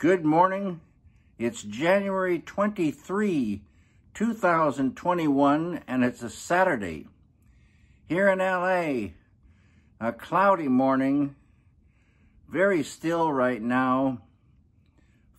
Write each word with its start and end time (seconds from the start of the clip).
Good 0.00 0.24
morning. 0.24 0.80
It's 1.38 1.62
January 1.62 2.38
23, 2.38 3.60
2021, 4.14 5.80
and 5.86 6.04
it's 6.04 6.22
a 6.22 6.30
Saturday. 6.30 7.06
Here 8.08 8.26
in 8.30 8.38
LA, 8.38 9.10
a 10.00 10.12
cloudy 10.12 10.68
morning, 10.68 11.36
very 12.48 12.82
still 12.82 13.30
right 13.30 13.60
now, 13.60 14.22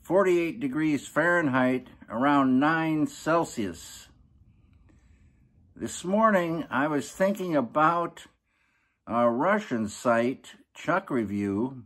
48 0.03 0.59
degrees 0.59 1.07
Fahrenheit, 1.07 1.87
around 2.07 2.59
9 2.59 3.07
Celsius. 3.07 4.09
This 5.75 6.05
morning, 6.05 6.65
I 6.69 6.85
was 6.85 7.11
thinking 7.11 7.55
about 7.55 8.27
a 9.07 9.27
Russian 9.27 9.89
site, 9.89 10.51
Chuck 10.75 11.09
Review. 11.09 11.85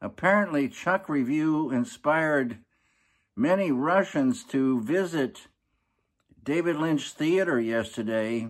Apparently, 0.00 0.68
Chuck 0.68 1.08
Review 1.08 1.70
inspired 1.70 2.58
many 3.34 3.70
Russians 3.72 4.44
to 4.44 4.80
visit 4.80 5.48
David 6.44 6.76
Lynch 6.76 7.12
Theater 7.12 7.58
yesterday 7.60 8.48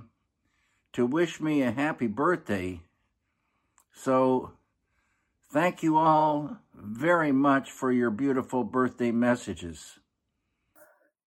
to 0.93 1.07
wish 1.07 1.41
me 1.41 1.63
a 1.63 1.71
happy 1.71 2.09
birthday. 2.09 2.81
So, 3.93 4.51
thank 5.53 5.83
you 5.83 5.97
all 5.97 6.59
very 6.75 7.33
much 7.33 7.71
for 7.71 7.93
your 7.93 8.11
beautiful 8.11 8.65
birthday 8.65 9.13
messages. 9.13 9.99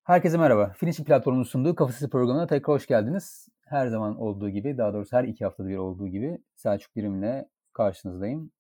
Herkese 0.04 0.38
merhaba. 0.38 0.74
Finishing 0.78 1.08
platformunun 1.08 1.44
sunduğu 1.44 1.76
Kafası 1.76 2.10
programına 2.10 2.48
tekrar 2.48 2.76
hoş 2.76 2.88
geldiniz. 2.88 3.50
Her 3.66 3.88
zaman 3.88 4.18
olduğu 4.18 4.50
gibi, 4.50 4.78
daha 4.78 4.94
doğrusu 4.94 5.18
her 5.18 5.24
iki 5.24 5.46
haftada 5.46 5.68
bir 5.68 5.78
olduğu 5.78 6.08
gibi 6.08 6.38
Selçuk 6.56 6.96
Dirim'le 6.96 7.46
karşınızdayım. 7.74 8.52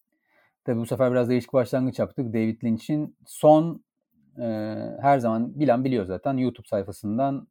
Tabii 0.70 0.80
bu 0.80 0.86
sefer 0.86 1.12
biraz 1.12 1.30
değişik 1.30 1.53
başlangıç 1.53 2.00
yaptık. 2.00 2.34
David 2.34 2.64
Lynch'in 2.64 3.17
son 3.25 3.84
e, 4.38 4.45
her 5.02 5.20
zaman 5.20 5.59
bilen 5.59 5.84
biliyor 5.84 6.06
zaten 6.06 6.38
YouTube 6.38 6.67
sayfasından 6.67 7.48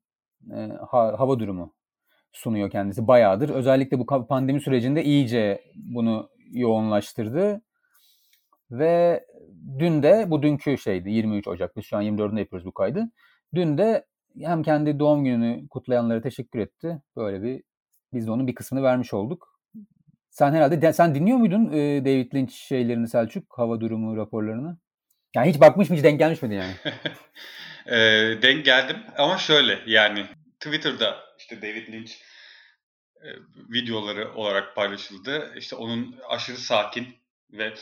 e, 0.51 0.69
ha, 0.91 1.15
hava 1.19 1.39
durumu 1.39 1.75
sunuyor 2.33 2.71
kendisi 2.71 3.09
bayağıdır. 3.09 3.49
Özellikle 3.49 3.99
bu 3.99 4.27
pandemi 4.27 4.61
sürecinde 4.61 5.05
iyice 5.05 5.65
bunu 5.75 6.31
yoğunlaştırdı. 6.51 7.63
Ve 8.71 9.27
dün 9.79 10.03
de 10.03 10.27
bu 10.31 10.43
dünkü 10.43 10.79
şeydi 10.79 11.11
23 11.11 11.49
Ocak 11.49 11.77
biz 11.77 11.85
şu 11.85 11.97
an 11.97 12.05
24'ünde 12.05 12.39
yapıyoruz 12.39 12.67
bu 12.67 12.73
kaydı. 12.73 13.11
Dün 13.55 13.79
de 13.79 14.07
hem 14.41 14.63
kendi 14.63 14.99
doğum 14.99 15.25
gününü 15.25 15.69
kutlayanlara 15.69 16.21
teşekkür 16.21 16.59
etti. 16.59 17.03
Böyle 17.17 17.43
bir 17.43 17.63
biz 18.13 18.27
de 18.27 18.31
onun 18.31 18.47
bir 18.47 18.55
kısmını 18.55 18.83
vermiş 18.83 19.15
olduk. 19.15 19.48
Sen 20.39 20.53
herhalde 20.53 20.93
sen 20.93 21.15
dinliyor 21.15 21.39
muydun 21.39 21.73
e, 21.73 22.05
David 22.05 22.35
Lynch 22.35 22.53
şeylerini 22.53 23.09
Selçuk 23.09 23.59
hava 23.59 23.81
durumu 23.81 24.17
raporlarını? 24.17 24.79
Yani 25.35 25.51
hiç 25.51 25.61
bakmış 25.61 25.91
mı 25.91 25.97
hiç 25.97 26.05
denk 26.05 26.19
gelmiş 26.19 26.43
miydi 26.43 26.55
yani? 26.55 26.75
e, 27.87 27.99
denk 28.43 28.65
geldim 28.65 28.97
ama 29.17 29.39
şöyle 29.39 29.79
yani 29.87 30.27
Twitter'da 30.61 31.17
işte 31.39 31.63
David 31.63 31.93
Lynch 31.93 32.13
e, 33.23 33.29
videoları 33.73 34.35
olarak 34.35 34.77
paylaşıldı. 34.77 35.55
İşte 35.57 35.77
onun 35.77 36.17
aşırı 36.29 36.57
sakin 36.57 37.17
ve 37.53 37.75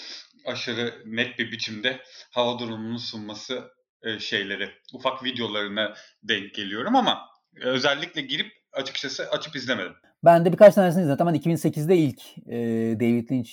aşırı 0.47 1.03
net 1.05 1.39
bir 1.39 1.53
biçimde 1.53 2.01
hava 2.31 2.59
durumunu 2.59 2.99
sunması 2.99 3.71
e, 4.03 4.19
şeyleri, 4.19 4.71
ufak 4.95 5.25
videolarına 5.25 5.95
denk 6.23 6.55
geliyorum 6.55 6.97
ama 6.97 7.29
özellikle 7.61 8.21
girip 8.21 8.53
açıkçası 8.77 9.31
açıp 9.31 9.57
izlemedim. 9.57 9.93
Ben 10.25 10.45
de 10.45 10.53
birkaç 10.53 10.75
tanesini 10.75 11.03
izledim. 11.03 11.27
Ben 11.27 11.35
2008'de 11.35 11.97
ilk 11.97 12.39
e, 12.49 12.57
David 13.01 13.31
Lynch 13.31 13.51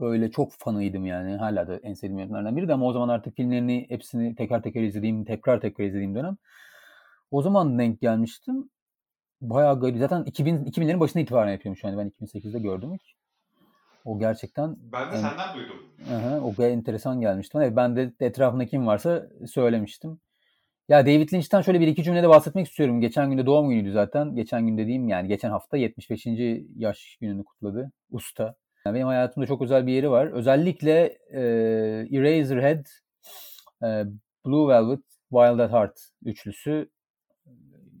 böyle 0.00 0.30
çok 0.30 0.52
fanıydım 0.52 1.06
yani. 1.06 1.36
Hala 1.36 1.68
da 1.68 1.76
en 1.76 1.94
sevdiğim 1.94 2.18
yönetmenlerden 2.18 2.56
biri 2.56 2.68
de 2.68 2.72
ama 2.72 2.86
o 2.86 2.92
zaman 2.92 3.08
artık 3.08 3.36
filmlerini 3.36 3.86
hepsini 3.88 4.34
tekrar 4.34 4.62
tekrar 4.62 4.82
izlediğim, 4.82 5.24
tekrar 5.24 5.60
tekrar 5.60 5.84
izlediğim 5.84 6.14
dönem. 6.14 6.36
O 7.30 7.42
zaman 7.42 7.78
denk 7.78 8.00
gelmiştim. 8.00 8.70
Bayağı 9.40 9.80
garip. 9.80 9.98
Zaten 9.98 10.24
2000, 10.24 10.64
2000'lerin 10.64 11.00
başına 11.00 11.22
itibaren 11.22 11.52
yapıyormuş 11.52 11.84
yani 11.84 11.98
ben 11.98 12.12
2008'de 12.26 12.58
gördüm 12.58 12.94
ilk. 12.94 13.02
O 14.04 14.18
gerçekten... 14.18 14.76
Ben 14.92 15.12
de 15.12 15.16
en, 15.16 15.20
senden 15.20 15.54
duydum. 15.54 15.76
Aha, 16.14 16.40
o 16.40 16.62
enteresan 16.62 17.20
gelmişti. 17.20 17.58
Evet, 17.58 17.76
ben 17.76 17.96
de 17.96 18.12
etrafımda 18.20 18.66
kim 18.66 18.86
varsa 18.86 19.26
söylemiştim. 19.46 20.20
Ya 20.88 21.06
David 21.06 21.32
Lynch'ten 21.32 21.60
şöyle 21.60 21.80
bir 21.80 21.88
iki 21.88 22.02
cümlede 22.02 22.28
bahsetmek 22.28 22.66
istiyorum. 22.66 23.00
Geçen 23.00 23.30
günde 23.30 23.46
doğum 23.46 23.68
günüydü 23.70 23.92
zaten. 23.92 24.34
Geçen 24.34 24.66
gün 24.66 24.78
dediğim 24.78 25.08
yani 25.08 25.28
geçen 25.28 25.50
hafta 25.50 25.76
75. 25.76 26.26
yaş 26.76 27.16
gününü 27.20 27.44
kutladı 27.44 27.92
usta. 28.10 28.54
Yani 28.86 28.94
benim 28.94 29.06
hayatımda 29.06 29.46
çok 29.46 29.62
özel 29.62 29.86
bir 29.86 29.92
yeri 29.92 30.10
var. 30.10 30.26
Özellikle 30.26 31.18
e, 31.30 31.40
Eraserhead, 32.12 32.86
e, 33.82 34.04
Blue 34.46 34.74
Velvet, 34.74 35.00
Wild 35.30 35.58
at 35.58 35.72
Heart 35.72 36.00
üçlüsü 36.24 36.90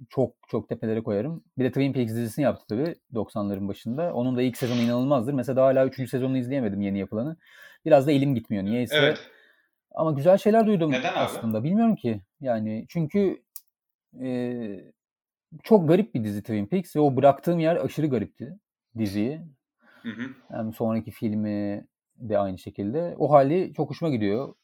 çok 0.08 0.34
çok 0.48 0.68
tepelere 0.68 1.02
koyarım. 1.02 1.44
Bir 1.58 1.64
de 1.64 1.68
Twin 1.68 1.92
Peaks 1.92 2.12
dizisini 2.12 2.42
yaptı 2.42 2.64
tabii 2.68 2.94
90'ların 3.14 3.68
başında. 3.68 4.14
Onun 4.14 4.36
da 4.36 4.42
ilk 4.42 4.56
sezonu 4.56 4.80
inanılmazdır. 4.80 5.32
Mesela 5.32 5.56
daha 5.56 5.66
hala 5.66 5.86
3. 5.86 6.10
sezonunu 6.10 6.38
izleyemedim 6.38 6.80
yeni 6.80 6.98
yapılanı. 6.98 7.36
Biraz 7.84 8.06
da 8.06 8.12
elim 8.12 8.34
gitmiyor 8.34 8.64
niyeyse. 8.64 8.96
Evet. 8.96 9.30
Ama 9.96 10.12
güzel 10.12 10.38
şeyler 10.38 10.66
duydum 10.66 10.90
Neden 10.92 11.14
aslında. 11.14 11.58
Abi? 11.58 11.68
Bilmiyorum 11.68 11.96
ki. 11.96 12.20
Yani 12.40 12.86
çünkü 12.88 13.42
e, 14.22 14.60
çok 15.62 15.88
garip 15.88 16.14
bir 16.14 16.24
dizi 16.24 16.40
Twin 16.40 16.66
Peaks 16.66 16.96
ve 16.96 17.00
o 17.00 17.16
bıraktığım 17.16 17.58
yer 17.58 17.76
aşırı 17.76 18.06
garipti 18.06 18.58
diziyi. 18.98 19.40
Hı 20.02 20.08
hı. 20.08 20.22
Yani 20.52 20.72
sonraki 20.72 21.10
filmi 21.10 21.86
de 22.16 22.38
aynı 22.38 22.58
şekilde. 22.58 23.14
O 23.18 23.30
hali 23.30 23.72
çok 23.76 23.90
hoşuma 23.90 24.10
gidiyor. 24.10 24.54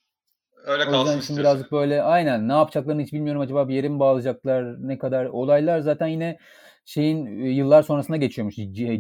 Öyle 0.64 0.84
kalsın 0.84 0.98
o 0.98 1.00
yüzden 1.00 1.20
şimdi 1.20 1.40
birazcık 1.40 1.72
böyle 1.72 2.02
aynen 2.02 2.48
ne 2.48 2.52
yapacaklarını 2.52 3.02
hiç 3.02 3.12
bilmiyorum 3.12 3.42
acaba 3.42 3.68
bir 3.68 3.74
yere 3.74 3.88
mi 3.88 3.98
bağlayacaklar 3.98 4.88
ne 4.88 4.98
kadar 4.98 5.24
olaylar 5.26 5.80
zaten 5.80 6.06
yine 6.06 6.38
şeyin 6.84 7.26
yıllar 7.44 7.82
sonrasında 7.82 8.16
geçiyormuş 8.16 8.54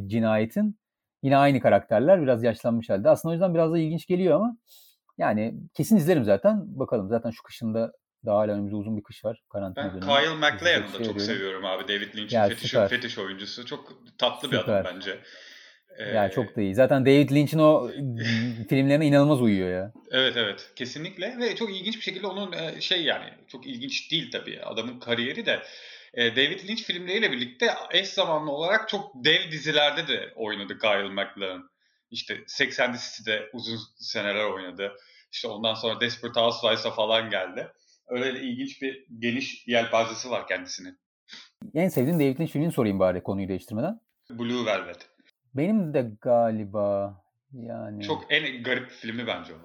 cinayetin. 0.06 0.78
Yine 1.22 1.36
aynı 1.36 1.60
karakterler 1.60 2.22
biraz 2.22 2.42
yaşlanmış 2.42 2.90
halde. 2.90 3.10
Aslında 3.10 3.30
o 3.30 3.34
yüzden 3.34 3.54
biraz 3.54 3.72
da 3.72 3.78
ilginç 3.78 4.06
geliyor 4.06 4.36
ama 4.36 4.56
yani 5.18 5.54
kesin 5.74 5.96
izlerim 5.96 6.24
zaten. 6.24 6.78
Bakalım 6.78 7.08
zaten 7.08 7.30
şu 7.30 7.42
kışında 7.42 7.92
daha 8.26 8.38
hala 8.38 8.52
önümüzde 8.52 8.76
uzun 8.76 8.96
bir 8.96 9.02
kış 9.02 9.24
var. 9.24 9.42
Karantina 9.52 9.84
ben 9.84 9.90
dönemi. 9.90 10.12
Kyle 10.12 10.34
MacLachlan'ı 10.34 11.00
da 11.00 11.04
çok 11.04 11.20
seviyorum 11.20 11.64
abi. 11.64 11.88
David 11.88 12.16
Lynch'in 12.16 12.48
fetiş, 12.48 12.72
fetiş 12.72 13.18
oyuncusu. 13.18 13.66
Çok 13.66 13.92
tatlı 14.18 14.48
süper. 14.48 14.66
bir 14.66 14.72
adam 14.72 14.92
bence. 14.94 15.18
Ee, 15.98 16.04
yani 16.04 16.32
çok 16.32 16.56
da 16.56 16.60
iyi. 16.60 16.74
Zaten 16.74 17.06
David 17.06 17.30
Lynch'in 17.30 17.58
o 17.58 17.88
filmlerine 18.68 19.06
inanılmaz 19.06 19.42
uyuyor 19.42 19.70
ya. 19.70 19.92
Evet 20.10 20.36
evet 20.36 20.72
kesinlikle 20.76 21.38
ve 21.38 21.56
çok 21.56 21.70
ilginç 21.70 21.96
bir 21.96 22.02
şekilde 22.02 22.26
onun 22.26 22.52
e, 22.52 22.80
şey 22.80 23.02
yani 23.02 23.34
çok 23.48 23.66
ilginç 23.66 24.10
değil 24.10 24.30
tabii 24.30 24.62
adamın 24.62 25.00
kariyeri 25.00 25.46
de 25.46 25.62
e, 26.14 26.36
David 26.36 26.68
Lynch 26.68 26.82
filmleriyle 26.82 27.32
birlikte 27.32 27.74
eş 27.90 28.08
zamanlı 28.08 28.50
olarak 28.50 28.88
çok 28.88 29.24
dev 29.24 29.50
dizilerde 29.50 30.08
de 30.08 30.32
oynadı 30.34 30.78
Kyle 30.78 31.08
MacLachlan. 31.08 31.71
İşte 32.12 32.44
80 32.46 32.92
City'de 32.92 33.50
uzun 33.52 33.78
seneler 33.96 34.44
oynadı. 34.44 34.92
İşte 35.32 35.48
ondan 35.48 35.74
sonra 35.74 36.00
Desperate 36.00 36.40
Housewives'a 36.40 36.90
falan 36.90 37.30
geldi. 37.30 37.72
Öyle 38.08 38.40
ilginç 38.40 38.82
bir 38.82 39.06
geniş 39.18 39.68
yelpazesi 39.68 40.30
var 40.30 40.46
kendisinin. 40.46 40.98
En 41.74 41.88
sevdiğin 41.88 42.20
David 42.20 42.40
Lynch 42.40 42.52
filmini 42.52 42.72
sorayım 42.72 42.98
bari 42.98 43.22
konuyu 43.22 43.48
değiştirmeden. 43.48 44.00
Blue 44.30 44.66
Velvet. 44.66 45.08
Benim 45.54 45.94
de 45.94 46.10
galiba 46.20 47.16
yani. 47.52 48.02
Çok 48.02 48.32
en 48.32 48.62
garip 48.62 48.90
filmi 48.90 49.26
bence 49.26 49.52
o. 49.54 49.56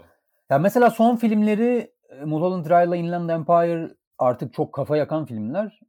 Ya 0.50 0.58
mesela 0.58 0.90
son 0.90 1.16
filmleri 1.16 1.92
e, 2.10 2.26
Mulholland 2.26 2.66
Drive 2.66 2.88
ile 2.88 2.98
Inland 2.98 3.30
Empire 3.30 3.96
artık 4.18 4.54
çok 4.54 4.74
kafa 4.74 4.98
yakan 4.98 5.26
filmler. 5.26 5.80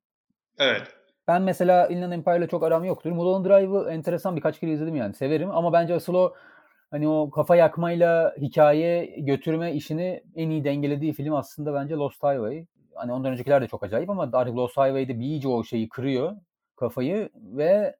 Evet. 0.58 0.97
Ben 1.28 1.42
mesela 1.42 1.86
Inland 1.86 2.12
Empire 2.12 2.38
ile 2.38 2.48
çok 2.48 2.62
aram 2.62 2.84
yoktur. 2.84 3.10
Mulholland 3.10 3.44
Drive'ı 3.44 3.90
enteresan 3.90 4.36
birkaç 4.36 4.60
kere 4.60 4.72
izledim 4.72 4.96
yani. 4.96 5.14
Severim 5.14 5.50
ama 5.50 5.72
bence 5.72 5.94
asıl 5.94 6.14
o 6.14 6.34
hani 6.90 7.08
o 7.08 7.30
kafa 7.30 7.56
yakmayla 7.56 8.34
hikaye 8.40 9.06
götürme 9.18 9.74
işini 9.74 10.22
en 10.34 10.50
iyi 10.50 10.64
dengelediği 10.64 11.12
film 11.12 11.34
aslında 11.34 11.74
bence 11.74 11.94
Lost 11.94 12.22
Highway. 12.22 12.66
Hani 12.94 13.12
ondan 13.12 13.32
öncekiler 13.32 13.62
de 13.62 13.68
çok 13.68 13.82
acayip 13.82 14.10
ama 14.10 14.30
artık 14.32 14.56
Lost 14.56 14.76
Highway'de 14.76 15.20
bir 15.20 15.24
iyice 15.24 15.48
o 15.48 15.64
şeyi 15.64 15.88
kırıyor 15.88 16.36
kafayı 16.76 17.30
ve 17.34 17.96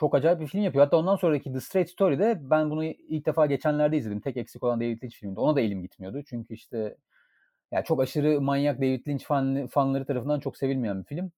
çok 0.00 0.14
acayip 0.14 0.40
bir 0.40 0.46
film 0.46 0.62
yapıyor. 0.62 0.84
Hatta 0.84 0.96
ondan 0.96 1.16
sonraki 1.16 1.52
The 1.52 1.60
Straight 1.60 1.90
Story'de 1.90 2.38
ben 2.50 2.70
bunu 2.70 2.84
ilk 2.84 3.26
defa 3.26 3.46
geçenlerde 3.46 3.96
izledim. 3.96 4.20
Tek 4.20 4.36
eksik 4.36 4.62
olan 4.62 4.80
David 4.80 5.02
Lynch 5.02 5.14
filminde. 5.16 5.40
Ona 5.40 5.56
da 5.56 5.60
elim 5.60 5.82
gitmiyordu. 5.82 6.22
Çünkü 6.26 6.54
işte 6.54 6.96
ya 7.72 7.84
çok 7.84 8.02
aşırı 8.02 8.40
manyak 8.40 8.78
David 8.78 9.08
Lynch 9.08 9.24
fan, 9.24 9.66
fanları 9.66 10.04
tarafından 10.04 10.40
çok 10.40 10.56
sevilmeyen 10.56 11.00
bir 11.00 11.04
film. 11.04 11.32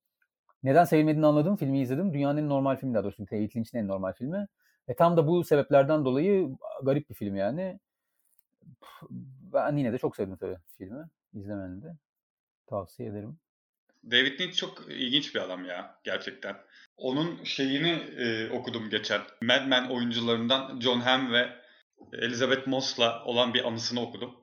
Neden 0.63 0.85
sevilmediğini 0.85 1.27
anladım. 1.27 1.57
Filmi 1.57 1.81
izledim. 1.81 2.13
Dünyanın 2.13 2.39
en 2.39 2.49
normal 2.49 2.77
filmi 2.77 2.95
daha 2.95 3.05
doğrusu. 3.05 3.27
David 3.31 3.57
Lynch'in 3.57 3.79
en 3.79 3.89
normal 3.89 4.13
filmi. 4.13 4.47
Ve 4.89 4.95
tam 4.95 5.17
da 5.17 5.27
bu 5.27 5.45
sebeplerden 5.45 6.05
dolayı 6.05 6.49
garip 6.83 7.11
bir 7.11 7.15
film 7.15 7.37
yani. 7.37 7.79
Ben 9.53 9.77
yine 9.77 9.93
de 9.93 9.99
çok 9.99 10.17
sevdim 10.17 10.37
tabii 10.37 10.57
filmi. 10.79 11.05
İzlemeni 11.35 11.83
de. 11.83 11.97
Tavsiye 12.67 13.09
ederim. 13.09 13.39
David 14.11 14.41
Lynch 14.41 14.57
çok 14.57 14.91
ilginç 14.91 15.35
bir 15.35 15.41
adam 15.41 15.65
ya 15.65 15.99
gerçekten. 16.05 16.57
Onun 16.97 17.45
şeyini 17.45 17.91
e, 18.19 18.51
okudum 18.51 18.91
geçen. 18.91 19.21
Mad 19.43 19.67
Men 19.67 19.89
oyuncularından 19.89 20.81
John 20.81 21.01
Hamm 21.01 21.33
ve 21.33 21.49
Elizabeth 22.13 22.67
Moss'la 22.67 23.25
olan 23.25 23.55
bir 23.55 23.65
anısını 23.65 24.01
okudum. 24.01 24.35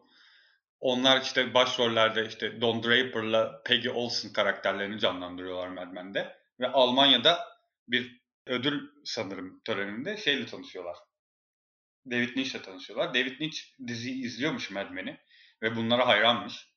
Onlar 0.80 1.22
işte 1.22 1.54
başrollerde 1.54 2.26
işte 2.28 2.62
Don 2.62 2.84
Draper'la 2.84 3.62
Peggy 3.64 3.90
Olson 3.90 4.30
karakterlerini 4.30 5.00
canlandırıyorlar 5.00 5.68
Mad 5.68 5.92
Men'de. 5.92 6.36
Ve 6.60 6.68
Almanya'da 6.68 7.48
bir 7.88 8.22
ödül 8.46 8.90
sanırım 9.04 9.62
töreninde 9.66 10.18
şeyle 10.18 10.46
tanışıyorlar. 10.46 10.98
David 12.12 12.38
Lynch'le 12.38 12.64
tanışıyorlar. 12.64 13.14
David 13.14 13.42
Lynch 13.42 13.58
diziyi 13.88 14.26
izliyormuş 14.26 14.72
Mad 14.72 14.90
Men'i 14.90 15.18
ve 15.62 15.76
bunlara 15.76 16.08
hayranmış. 16.08 16.70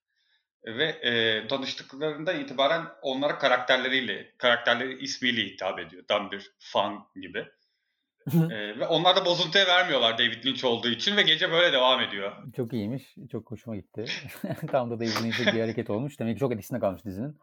Ve 0.64 0.84
e, 0.84 1.46
tanıştıklarından 1.48 2.40
itibaren 2.40 2.88
onlara 3.02 3.38
karakterleriyle, 3.38 4.34
karakterleri 4.38 5.02
ismiyle 5.02 5.44
hitap 5.44 5.78
ediyor. 5.78 6.05
Tam 6.08 6.31
bir 6.31 6.50
fan 6.58 7.08
gibi. 7.22 7.48
Ve 8.78 8.86
onlar 8.86 9.16
da 9.16 9.24
bozuntuya 9.24 9.66
vermiyorlar 9.66 10.19
David 10.19 10.44
Lynch 10.46 10.64
olduğu 10.64 10.88
için 10.88 11.16
ve 11.16 11.22
gece 11.22 11.52
böyle 11.52 11.72
devam 11.72 12.00
ediyor. 12.00 12.32
Çok 12.56 12.72
iyiymiş. 12.72 13.14
Çok 13.32 13.50
hoşuma 13.50 13.76
gitti. 13.76 14.04
Tam 14.70 14.90
da 14.90 15.00
David 15.00 15.24
Lynch'e 15.24 15.52
bir 15.52 15.60
hareket 15.60 15.90
olmuş. 15.90 16.20
Demek 16.20 16.36
ki 16.36 16.40
çok 16.40 16.52
etkisinde 16.52 16.80
kalmış 16.80 17.04
dizinin. 17.04 17.36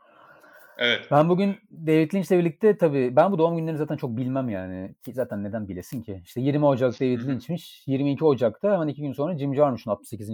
Evet. 0.78 1.08
Ben 1.12 1.30
bugün 1.30 1.56
David 1.72 2.14
Lynch'le 2.14 2.32
birlikte 2.32 2.78
tabii 2.78 3.16
ben 3.16 3.32
bu 3.32 3.38
doğum 3.38 3.58
günlerini 3.58 3.78
zaten 3.78 3.98
çok 3.98 4.18
bilmem 4.18 4.50
yani. 4.50 4.96
Ki 5.06 5.14
zaten 5.14 5.44
neden 5.44 5.68
bilesin 5.68 6.02
ki? 6.02 6.22
İşte 6.26 6.42
20 6.42 6.66
Ocak 6.66 7.00
David 7.00 7.28
Lynch'miş. 7.28 7.84
22 7.88 8.26
Ocak'ta 8.26 8.74
hemen 8.74 8.88
iki 8.88 9.02
gün 9.02 9.14
sonra 9.14 9.38
Jim 9.38 9.56
Jarmusch'un 9.56 9.92
68. 9.92 10.30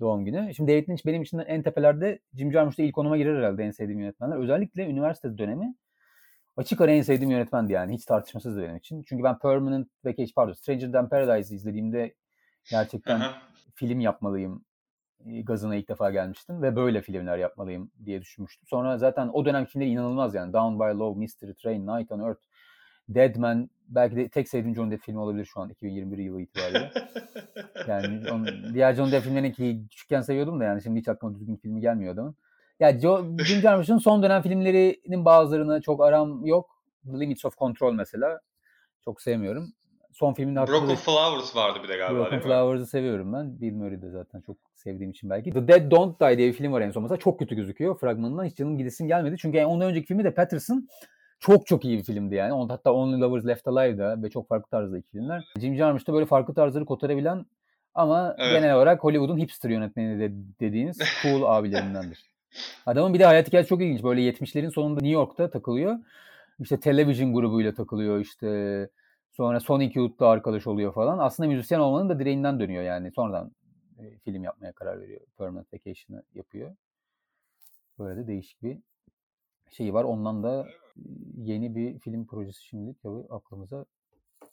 doğum 0.00 0.24
günü. 0.24 0.54
Şimdi 0.54 0.72
David 0.72 0.88
Lynch 0.88 1.06
benim 1.06 1.22
için 1.22 1.38
en 1.38 1.62
tepelerde 1.62 2.18
Jim 2.34 2.52
Jarmusch 2.52 2.78
da 2.78 2.82
ilk 2.82 2.94
konuma 2.94 3.16
girer 3.16 3.36
herhalde 3.36 3.64
en 3.64 3.70
sevdiğim 3.70 4.00
yönetmenler. 4.00 4.36
Özellikle 4.36 4.86
üniversite 4.86 5.38
dönemi 5.38 5.74
açık 6.56 6.80
ara 6.80 6.90
en 6.90 7.02
sevdiğim 7.02 7.30
yönetmendi 7.30 7.72
yani. 7.72 7.94
Hiç 7.94 8.04
tartışmasızdı 8.04 8.62
benim 8.62 8.76
için. 8.76 9.02
Çünkü 9.02 9.24
ben 9.24 9.38
Permanent 9.38 9.88
Vacation, 10.04 10.32
pardon 10.36 10.52
Stranger 10.52 10.92
Than 10.92 11.08
Paradise'ı 11.08 11.56
izlediğimde 11.56 12.14
gerçekten 12.70 13.22
film 13.74 14.00
yapmalıyım 14.00 14.64
gazına 15.24 15.76
ilk 15.76 15.88
defa 15.88 16.10
gelmiştim 16.10 16.62
ve 16.62 16.76
böyle 16.76 17.02
filmler 17.02 17.38
yapmalıyım 17.38 17.90
diye 18.04 18.20
düşünmüştüm. 18.20 18.66
Sonra 18.68 18.98
zaten 18.98 19.30
o 19.32 19.44
dönem 19.44 19.64
filmleri 19.64 19.90
inanılmaz 19.90 20.34
yani. 20.34 20.52
Down 20.52 20.78
by 20.78 20.98
Love, 20.98 21.18
Mystery 21.18 21.52
Train, 21.52 21.86
Night 21.86 22.12
on 22.12 22.20
Earth, 22.20 22.42
Dead 23.08 23.36
Man 23.36 23.70
belki 23.88 24.16
de 24.16 24.28
tek 24.28 24.48
sevdiğim 24.48 24.76
John 24.76 24.90
Depp 24.90 25.04
filmi 25.04 25.20
olabilir 25.20 25.44
şu 25.44 25.60
an 25.60 25.68
2021 25.70 26.18
yılı 26.18 26.42
itibariyle. 26.42 26.92
yani 27.88 28.30
onun, 28.32 28.74
diğer 28.74 28.94
John 28.94 29.12
Depp 29.12 29.24
filmlerini 29.24 29.52
ki 29.52 29.86
küçükken 29.90 30.20
seviyordum 30.20 30.60
da 30.60 30.64
yani 30.64 30.82
şimdi 30.82 31.00
hiç 31.00 31.08
aklıma 31.08 31.34
düzgün 31.34 31.56
filmi 31.56 31.80
gelmiyor 31.80 32.14
adamın. 32.14 32.36
Ya 32.80 32.88
yani 32.88 33.00
Jim 33.44 33.60
Jarmusch'un 33.60 33.98
son 33.98 34.22
dönem 34.22 34.42
filmlerinin 34.42 35.24
bazılarına 35.24 35.80
çok 35.80 36.04
aram 36.04 36.46
yok. 36.46 36.70
The 37.04 37.20
Limits 37.20 37.44
of 37.44 37.58
Control 37.58 37.92
mesela. 37.92 38.40
Çok 39.04 39.22
sevmiyorum 39.22 39.72
son 40.14 40.34
filmin 40.34 40.56
hakkında... 40.56 40.80
Broken 40.80 40.96
Flowers 40.96 41.56
vardı 41.56 41.78
bir 41.82 41.88
de 41.88 41.96
galiba 41.96 42.18
Broken 42.18 42.40
Flowers'ı 42.40 42.86
seviyorum 42.86 43.32
ben. 43.32 43.60
Bill 43.60 43.72
Murray 43.72 44.02
de 44.02 44.10
zaten 44.10 44.40
çok 44.40 44.56
sevdiğim 44.74 45.10
için 45.10 45.30
belki. 45.30 45.50
The 45.50 45.68
Dead 45.68 45.90
Don't 45.90 46.20
Die 46.20 46.38
diye 46.38 46.48
bir 46.48 46.52
film 46.52 46.72
var 46.72 46.80
en 46.80 46.90
son 46.90 47.02
mesela. 47.02 47.18
Çok 47.18 47.38
kötü 47.38 47.54
gözüküyor 47.54 47.98
fragmanından. 47.98 48.44
Hiç 48.44 48.56
canım 48.56 48.78
gidesim 48.78 49.08
gelmedi. 49.08 49.36
Çünkü 49.38 49.64
ondan 49.64 49.90
önceki 49.90 50.06
filmi 50.06 50.24
de 50.24 50.34
Patterson 50.34 50.88
çok 51.40 51.66
çok 51.66 51.84
iyi 51.84 51.98
bir 51.98 52.04
filmdi 52.04 52.34
yani. 52.34 52.68
Hatta 52.68 52.92
Only 52.92 53.20
Lovers 53.20 53.46
Left 53.46 53.68
Alive'da 53.68 54.22
ve 54.22 54.30
çok 54.30 54.48
farklı 54.48 54.70
tarzda 54.70 54.98
iki 54.98 55.10
filmler. 55.10 55.44
Jim 55.60 55.76
Jarmusch 55.76 56.08
da 56.08 56.12
böyle 56.12 56.26
farklı 56.26 56.54
tarzları 56.54 56.84
kotarabilen 56.84 57.46
ama 57.94 58.36
evet. 58.38 58.52
genel 58.52 58.76
olarak 58.76 59.04
Hollywood'un 59.04 59.38
hipster 59.38 59.70
yönetmeni 59.70 60.20
de 60.20 60.32
dediğiniz 60.60 60.98
cool 61.22 61.42
abilerindendir. 61.42 62.33
Adamın 62.86 63.14
bir 63.14 63.18
de 63.18 63.24
hayat 63.24 63.46
hikayesi 63.46 63.68
çok 63.68 63.82
ilginç. 63.82 64.02
Böyle 64.02 64.20
70'lerin 64.20 64.70
sonunda 64.70 65.00
New 65.00 65.14
York'ta 65.14 65.50
takılıyor. 65.50 65.98
İşte 66.60 66.80
television 66.80 67.34
grubuyla 67.34 67.74
takılıyor. 67.74 68.20
İşte 68.20 68.88
Sonra 69.36 69.60
Sonic 69.60 70.00
Youth'la 70.00 70.26
arkadaş 70.26 70.66
oluyor 70.66 70.94
falan. 70.94 71.18
Aslında 71.18 71.48
müzisyen 71.48 71.80
olmanın 71.80 72.08
da 72.08 72.18
direğinden 72.18 72.60
dönüyor 72.60 72.82
yani. 72.82 73.12
Sonradan 73.12 73.52
e, 73.98 74.18
film 74.18 74.44
yapmaya 74.44 74.72
karar 74.72 75.00
veriyor. 75.00 75.20
Permanent 75.38 75.74
Vacation'ı 75.74 76.22
yapıyor. 76.34 76.76
Böyle 77.98 78.20
de 78.20 78.26
değişik 78.26 78.62
bir 78.62 78.78
şey 79.70 79.94
var. 79.94 80.04
Ondan 80.04 80.42
da 80.42 80.68
yeni 81.36 81.74
bir 81.74 81.98
film 81.98 82.26
projesi 82.26 82.64
şimdi 82.64 82.94
tabii 83.02 83.26
aklımıza 83.30 83.84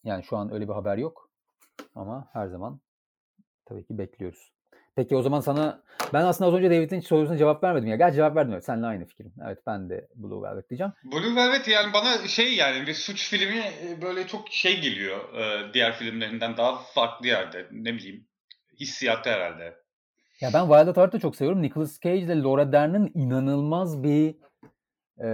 yani 0.03 0.23
şu 0.23 0.37
an 0.37 0.53
öyle 0.53 0.67
bir 0.67 0.73
haber 0.73 0.97
yok 0.97 1.29
ama 1.95 2.27
her 2.33 2.47
zaman 2.47 2.79
tabii 3.65 3.85
ki 3.85 3.97
bekliyoruz. 3.97 4.51
Peki 4.95 5.15
o 5.15 5.21
zaman 5.21 5.39
sana 5.39 5.81
ben 6.13 6.23
aslında 6.23 6.47
az 6.47 6.53
önce 6.53 6.69
David'in 6.69 6.99
sorusuna 6.99 7.37
cevap 7.37 7.63
vermedim 7.63 7.89
ya. 7.89 7.95
Gel 7.95 8.13
cevap 8.13 8.35
verdim. 8.35 8.53
Evet, 8.53 8.65
seninle 8.65 8.85
aynı 8.85 9.05
fikrim. 9.05 9.33
Evet 9.45 9.59
ben 9.67 9.89
de 9.89 10.07
Blue 10.15 10.49
Velvet 10.49 10.69
diyeceğim. 10.69 10.93
Blue 11.03 11.35
Velvet 11.35 11.67
yani 11.67 11.93
bana 11.93 12.27
şey 12.27 12.55
yani 12.55 12.87
bir 12.87 12.93
suç 12.93 13.29
filmi 13.29 13.59
e, 13.59 14.01
böyle 14.01 14.27
çok 14.27 14.49
şey 14.49 14.81
geliyor. 14.81 15.33
E, 15.33 15.73
diğer 15.73 15.93
filmlerinden 15.93 16.57
daha 16.57 16.77
farklı 16.95 17.27
yerde. 17.27 17.67
Ne 17.71 17.93
bileyim 17.93 18.27
hissiyatı 18.79 19.29
herhalde. 19.29 19.75
Ya 20.41 20.49
ben 20.53 20.67
Wild 20.67 20.87
at 20.87 20.97
Heart'ı 20.97 21.19
çok 21.19 21.35
seviyorum. 21.35 21.61
Nicolas 21.61 21.99
Cage 21.99 22.17
ile 22.17 22.41
Laura 22.41 22.71
Dern'in 22.71 23.11
inanılmaz 23.15 24.03
bir 24.03 24.35
e, 25.19 25.29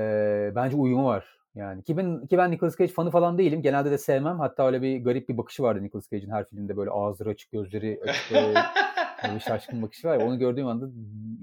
bence 0.56 0.76
uyumu 0.76 1.06
var. 1.06 1.38
Yani 1.56 1.84
ki 1.84 1.98
ben, 1.98 2.28
ki 2.28 2.38
ben 2.38 2.52
Nicolas 2.52 2.78
Cage 2.78 2.94
fanı 2.94 3.12
falan 3.12 3.38
değilim. 3.38 3.62
Genelde 3.62 3.92
de 3.92 3.98
sevmem. 3.98 4.40
Hatta 4.40 4.68
öyle 4.68 4.82
bir 4.82 5.04
garip 5.04 5.30
bir 5.30 5.38
bakışı 5.38 5.64
vardı 5.64 5.84
Nicolas 5.84 6.10
Cage'in 6.10 6.32
her 6.32 6.46
filmde 6.46 6.78
böyle 6.78 6.90
ağızları 6.90 7.30
açık, 7.30 7.52
gözleri 7.52 8.00
açık 8.04 8.32
böyle 9.24 9.36
bir 9.36 9.40
şaşkın 9.40 9.82
bakışı 9.82 10.08
var. 10.08 10.18
Onu 10.18 10.40
gördüğüm 10.40 10.68
anda 10.68 10.86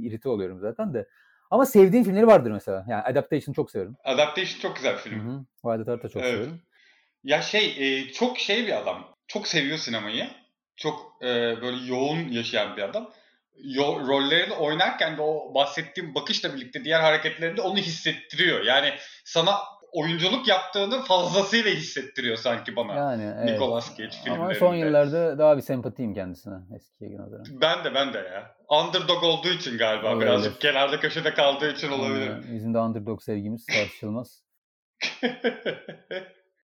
irite 0.03 0.29
oluyorum 0.29 0.61
zaten 0.61 0.95
de. 0.95 1.09
Ama 1.51 1.67
sevdiğim 1.67 2.05
filmleri 2.05 2.27
vardır 2.27 2.51
mesela. 2.51 2.85
Yani 2.89 3.03
Adaptation 3.03 3.55
çok 3.55 3.71
severim. 3.71 3.97
Adaptation 4.05 4.61
çok 4.61 4.77
güzel 4.77 4.95
bir 4.95 4.99
film. 4.99 5.29
Hı 5.29 5.33
hı. 5.33 5.45
Wild 5.63 5.87
da 5.87 6.09
çok 6.09 6.23
evet. 6.23 6.35
severim. 6.35 6.63
Ya 7.25 7.43
şey 7.43 7.75
e, 7.79 8.13
çok 8.13 8.39
şey 8.39 8.67
bir 8.67 8.79
adam. 8.79 9.15
Çok 9.27 9.49
seviyor 9.49 9.79
sinemayı. 9.79 10.29
Çok 10.77 11.17
e, 11.23 11.27
böyle 11.63 11.87
yoğun 11.87 12.29
yaşayan 12.29 12.77
bir 12.77 12.83
adam. 12.83 13.11
Yo, 13.57 14.09
rollerini 14.09 14.55
oynarken 14.55 15.17
de 15.17 15.23
o 15.23 15.55
bahsettiğim 15.55 16.15
bakışla 16.15 16.55
birlikte 16.55 16.85
diğer 16.85 17.01
hareketlerinde 17.01 17.61
onu 17.61 17.77
hissettiriyor. 17.77 18.65
Yani 18.65 18.91
sana 19.25 19.55
oyunculuk 19.95 20.49
yaptığını 20.49 21.03
fazlasıyla 21.03 21.71
hissettiriyor 21.71 22.37
sanki 22.37 22.77
bana. 22.77 22.95
Yani 22.95 23.35
evet. 23.39 23.51
Nicolas 23.51 23.97
Cage 23.97 24.11
filmlerinde. 24.11 24.45
Ama 24.45 24.55
son 24.55 24.75
yıllarda 24.75 25.39
daha 25.39 25.57
bir 25.57 25.63
sempatiyim 25.63 26.15
kendisine 26.15 26.55
eskiye 26.77 27.19
nazaran. 27.19 27.45
Ben 27.51 27.85
de 27.85 27.95
ben 27.95 28.13
de 28.13 28.19
ya. 28.19 28.57
Underdog 28.69 29.25
olduğu 29.25 29.49
için 29.49 29.79
galiba 29.79 30.09
Olabilir. 30.09 30.27
birazcık 30.27 30.61
kenarda 30.61 31.01
köşede 31.01 31.35
kaldığı 31.35 31.73
için 31.73 31.89
olabilir. 31.89 32.31
Yani, 32.31 32.45
bizim 32.53 32.75
de 32.75 32.79
underdog 32.79 33.23
sevgimiz 33.23 33.67
tartışılmaz. 33.67 34.45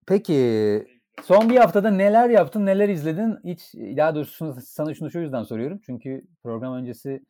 Peki 0.08 0.84
son 1.24 1.50
bir 1.50 1.58
haftada 1.58 1.92
neler 1.92 2.30
yaptın, 2.30 2.66
neler 2.66 2.90
izledin? 2.90 3.38
Hiç 3.46 3.74
daha 3.74 4.16
doğrusu 4.16 4.56
sana 4.62 4.94
şunu 4.94 5.12
şu 5.12 5.20
yüzden 5.20 5.44
soruyorum. 5.44 5.80
Çünkü 5.86 6.22
program 6.44 6.74
öncesi 6.74 7.22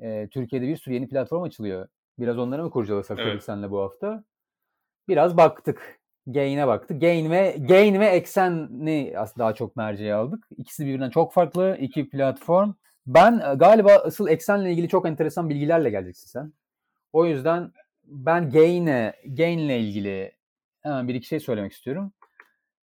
e, 0.00 0.28
Türkiye'de 0.28 0.68
bir 0.68 0.76
sürü 0.76 0.94
yeni 0.94 1.08
platform 1.08 1.42
açılıyor. 1.42 1.88
Biraz 2.18 2.38
onlara 2.38 2.62
mı 2.62 2.70
kurcalasak 2.70 3.18
evet. 3.18 3.42
seninle 3.42 3.70
bu 3.70 3.80
hafta? 3.80 4.24
Biraz 5.08 5.36
baktık. 5.36 5.98
Gain'e 6.26 6.66
baktık. 6.66 7.00
Gain 7.00 7.30
ve 7.30 7.56
Gain 7.58 8.00
ve 8.00 8.06
Eksen'i 8.06 9.14
aslında 9.16 9.44
daha 9.44 9.54
çok 9.54 9.76
merceğe 9.76 10.14
aldık. 10.14 10.48
İkisi 10.56 10.86
birbirinden 10.86 11.10
çok 11.10 11.32
farklı 11.32 11.76
iki 11.80 12.08
platform. 12.08 12.72
Ben 13.06 13.32
e, 13.32 13.54
galiba 13.54 13.92
asıl 13.92 14.28
Eksen'le 14.28 14.64
ilgili 14.64 14.88
çok 14.88 15.06
enteresan 15.06 15.48
bilgilerle 15.48 15.90
geleceksin 15.90 16.28
sen. 16.28 16.52
O 17.12 17.26
yüzden 17.26 17.72
ben 18.04 18.50
Gain'e 18.50 19.14
Gain'le 19.26 19.78
ilgili 19.80 20.32
hemen 20.82 21.08
bir 21.08 21.14
iki 21.14 21.26
şey 21.26 21.40
söylemek 21.40 21.72
istiyorum. 21.72 22.12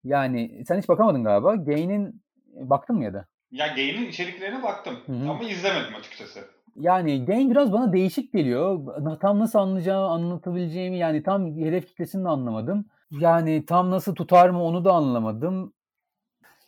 Yani 0.04 0.64
sen 0.68 0.78
hiç 0.78 0.88
bakamadın 0.88 1.24
galiba. 1.24 1.54
Gain'in 1.54 2.22
baktın 2.46 2.96
mı 2.96 3.04
ya 3.04 3.14
da? 3.14 3.26
Ya 3.50 3.66
Gain'in 3.66 4.08
içeriklerine 4.08 4.62
baktım 4.62 4.96
Hı-hı. 5.06 5.30
ama 5.30 5.44
izlemedim 5.44 5.94
açıkçası 5.94 6.55
yani 6.80 7.24
game 7.24 7.50
biraz 7.50 7.72
bana 7.72 7.92
değişik 7.92 8.32
geliyor. 8.32 8.80
Tam 9.20 9.38
nasıl 9.38 9.58
anlayacağımı, 9.58 10.06
anlatabileceğimi 10.06 10.98
yani 10.98 11.22
tam 11.22 11.56
hedef 11.56 11.86
kitlesini 11.86 12.24
de 12.24 12.28
anlamadım. 12.28 12.84
Yani 13.10 13.66
tam 13.66 13.90
nasıl 13.90 14.14
tutar 14.14 14.48
mı 14.50 14.62
onu 14.62 14.84
da 14.84 14.92
anlamadım. 14.92 15.72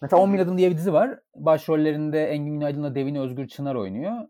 Mesela 0.03 0.23
10 0.23 0.33
bin 0.33 0.39
adım 0.39 0.59
diye 0.59 0.71
bir 0.71 0.77
dizi 0.77 0.93
var. 0.93 1.21
Başrollerinde 1.37 2.27
Engin 2.27 2.53
Günaydın'la 2.53 2.95
Devin 2.95 3.15
Özgür 3.15 3.49
Çınar 3.49 3.75
oynuyor. 3.75 4.29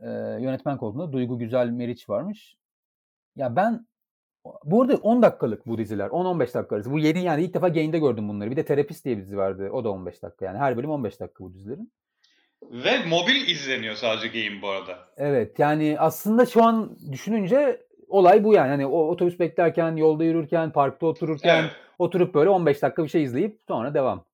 Ee, 0.00 0.08
yönetmen 0.40 0.78
koltuğunda 0.78 1.12
Duygu 1.12 1.38
Güzel 1.38 1.70
Meriç 1.70 2.08
varmış. 2.08 2.56
Ya 3.36 3.56
ben 3.56 3.86
bu 4.64 4.82
arada 4.82 4.96
10 4.96 5.22
dakikalık 5.22 5.66
bu 5.66 5.78
diziler. 5.78 6.08
10-15 6.08 6.54
dakika 6.54 6.76
arası. 6.76 6.92
Bu 6.92 6.98
yeni 6.98 7.22
yani 7.22 7.44
ilk 7.44 7.54
defa 7.54 7.68
Gain'de 7.68 7.98
gördüm 7.98 8.28
bunları. 8.28 8.50
Bir 8.50 8.56
de 8.56 8.64
Terapist 8.64 9.04
diye 9.04 9.16
bir 9.16 9.22
dizi 9.22 9.36
vardı. 9.36 9.70
O 9.72 9.84
da 9.84 9.90
15 9.90 10.22
dakika 10.22 10.44
yani. 10.44 10.58
Her 10.58 10.76
bölüm 10.76 10.90
15 10.90 11.20
dakika 11.20 11.44
bu 11.44 11.54
dizilerin. 11.54 11.92
Ve 12.70 12.98
mobil 13.04 13.48
izleniyor 13.48 13.94
sadece 13.94 14.28
game 14.28 14.62
bu 14.62 14.68
arada. 14.68 14.98
Evet 15.16 15.58
yani 15.58 15.96
aslında 15.98 16.46
şu 16.46 16.64
an 16.64 16.96
düşününce 17.12 17.80
olay 18.08 18.44
bu 18.44 18.54
yani. 18.54 18.68
Hani 18.68 18.86
o 18.86 19.08
otobüs 19.08 19.38
beklerken, 19.40 19.96
yolda 19.96 20.24
yürürken, 20.24 20.72
parkta 20.72 21.06
otururken 21.06 21.62
evet. 21.62 21.70
oturup 21.98 22.34
böyle 22.34 22.50
15 22.50 22.82
dakika 22.82 23.04
bir 23.04 23.08
şey 23.08 23.22
izleyip 23.22 23.60
sonra 23.68 23.94
devam. 23.94 24.24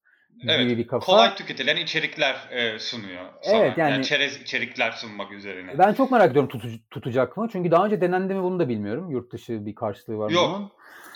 Evet. 0.49 0.79
Bir 0.79 0.87
kafa. 0.87 1.07
Kolay 1.07 1.35
tüketilen 1.35 1.77
içerikler 1.77 2.37
e, 2.51 2.79
sunuyor 2.79 3.25
sana. 3.43 3.57
Evet 3.57 3.79
yani, 3.79 3.93
yani 3.93 4.05
çerez 4.05 4.43
içerikler 4.43 4.91
sunmak 4.91 5.33
üzerine. 5.33 5.79
Ben 5.79 5.93
çok 5.93 6.11
merak 6.11 6.31
ediyorum 6.31 6.49
tutu, 6.49 6.69
tutacak 6.91 7.37
mı? 7.37 7.49
Çünkü 7.53 7.71
daha 7.71 7.85
önce 7.85 8.01
denendi 8.01 8.35
mi 8.35 8.43
bunu 8.43 8.59
da 8.59 8.69
bilmiyorum. 8.69 9.11
Yurt 9.11 9.33
dışı 9.33 9.67
bir 9.67 9.75
karşılığı 9.75 10.19
var 10.19 10.27
mı? 10.27 10.33
Yok. 10.33 10.51
Bunun? 10.55 10.71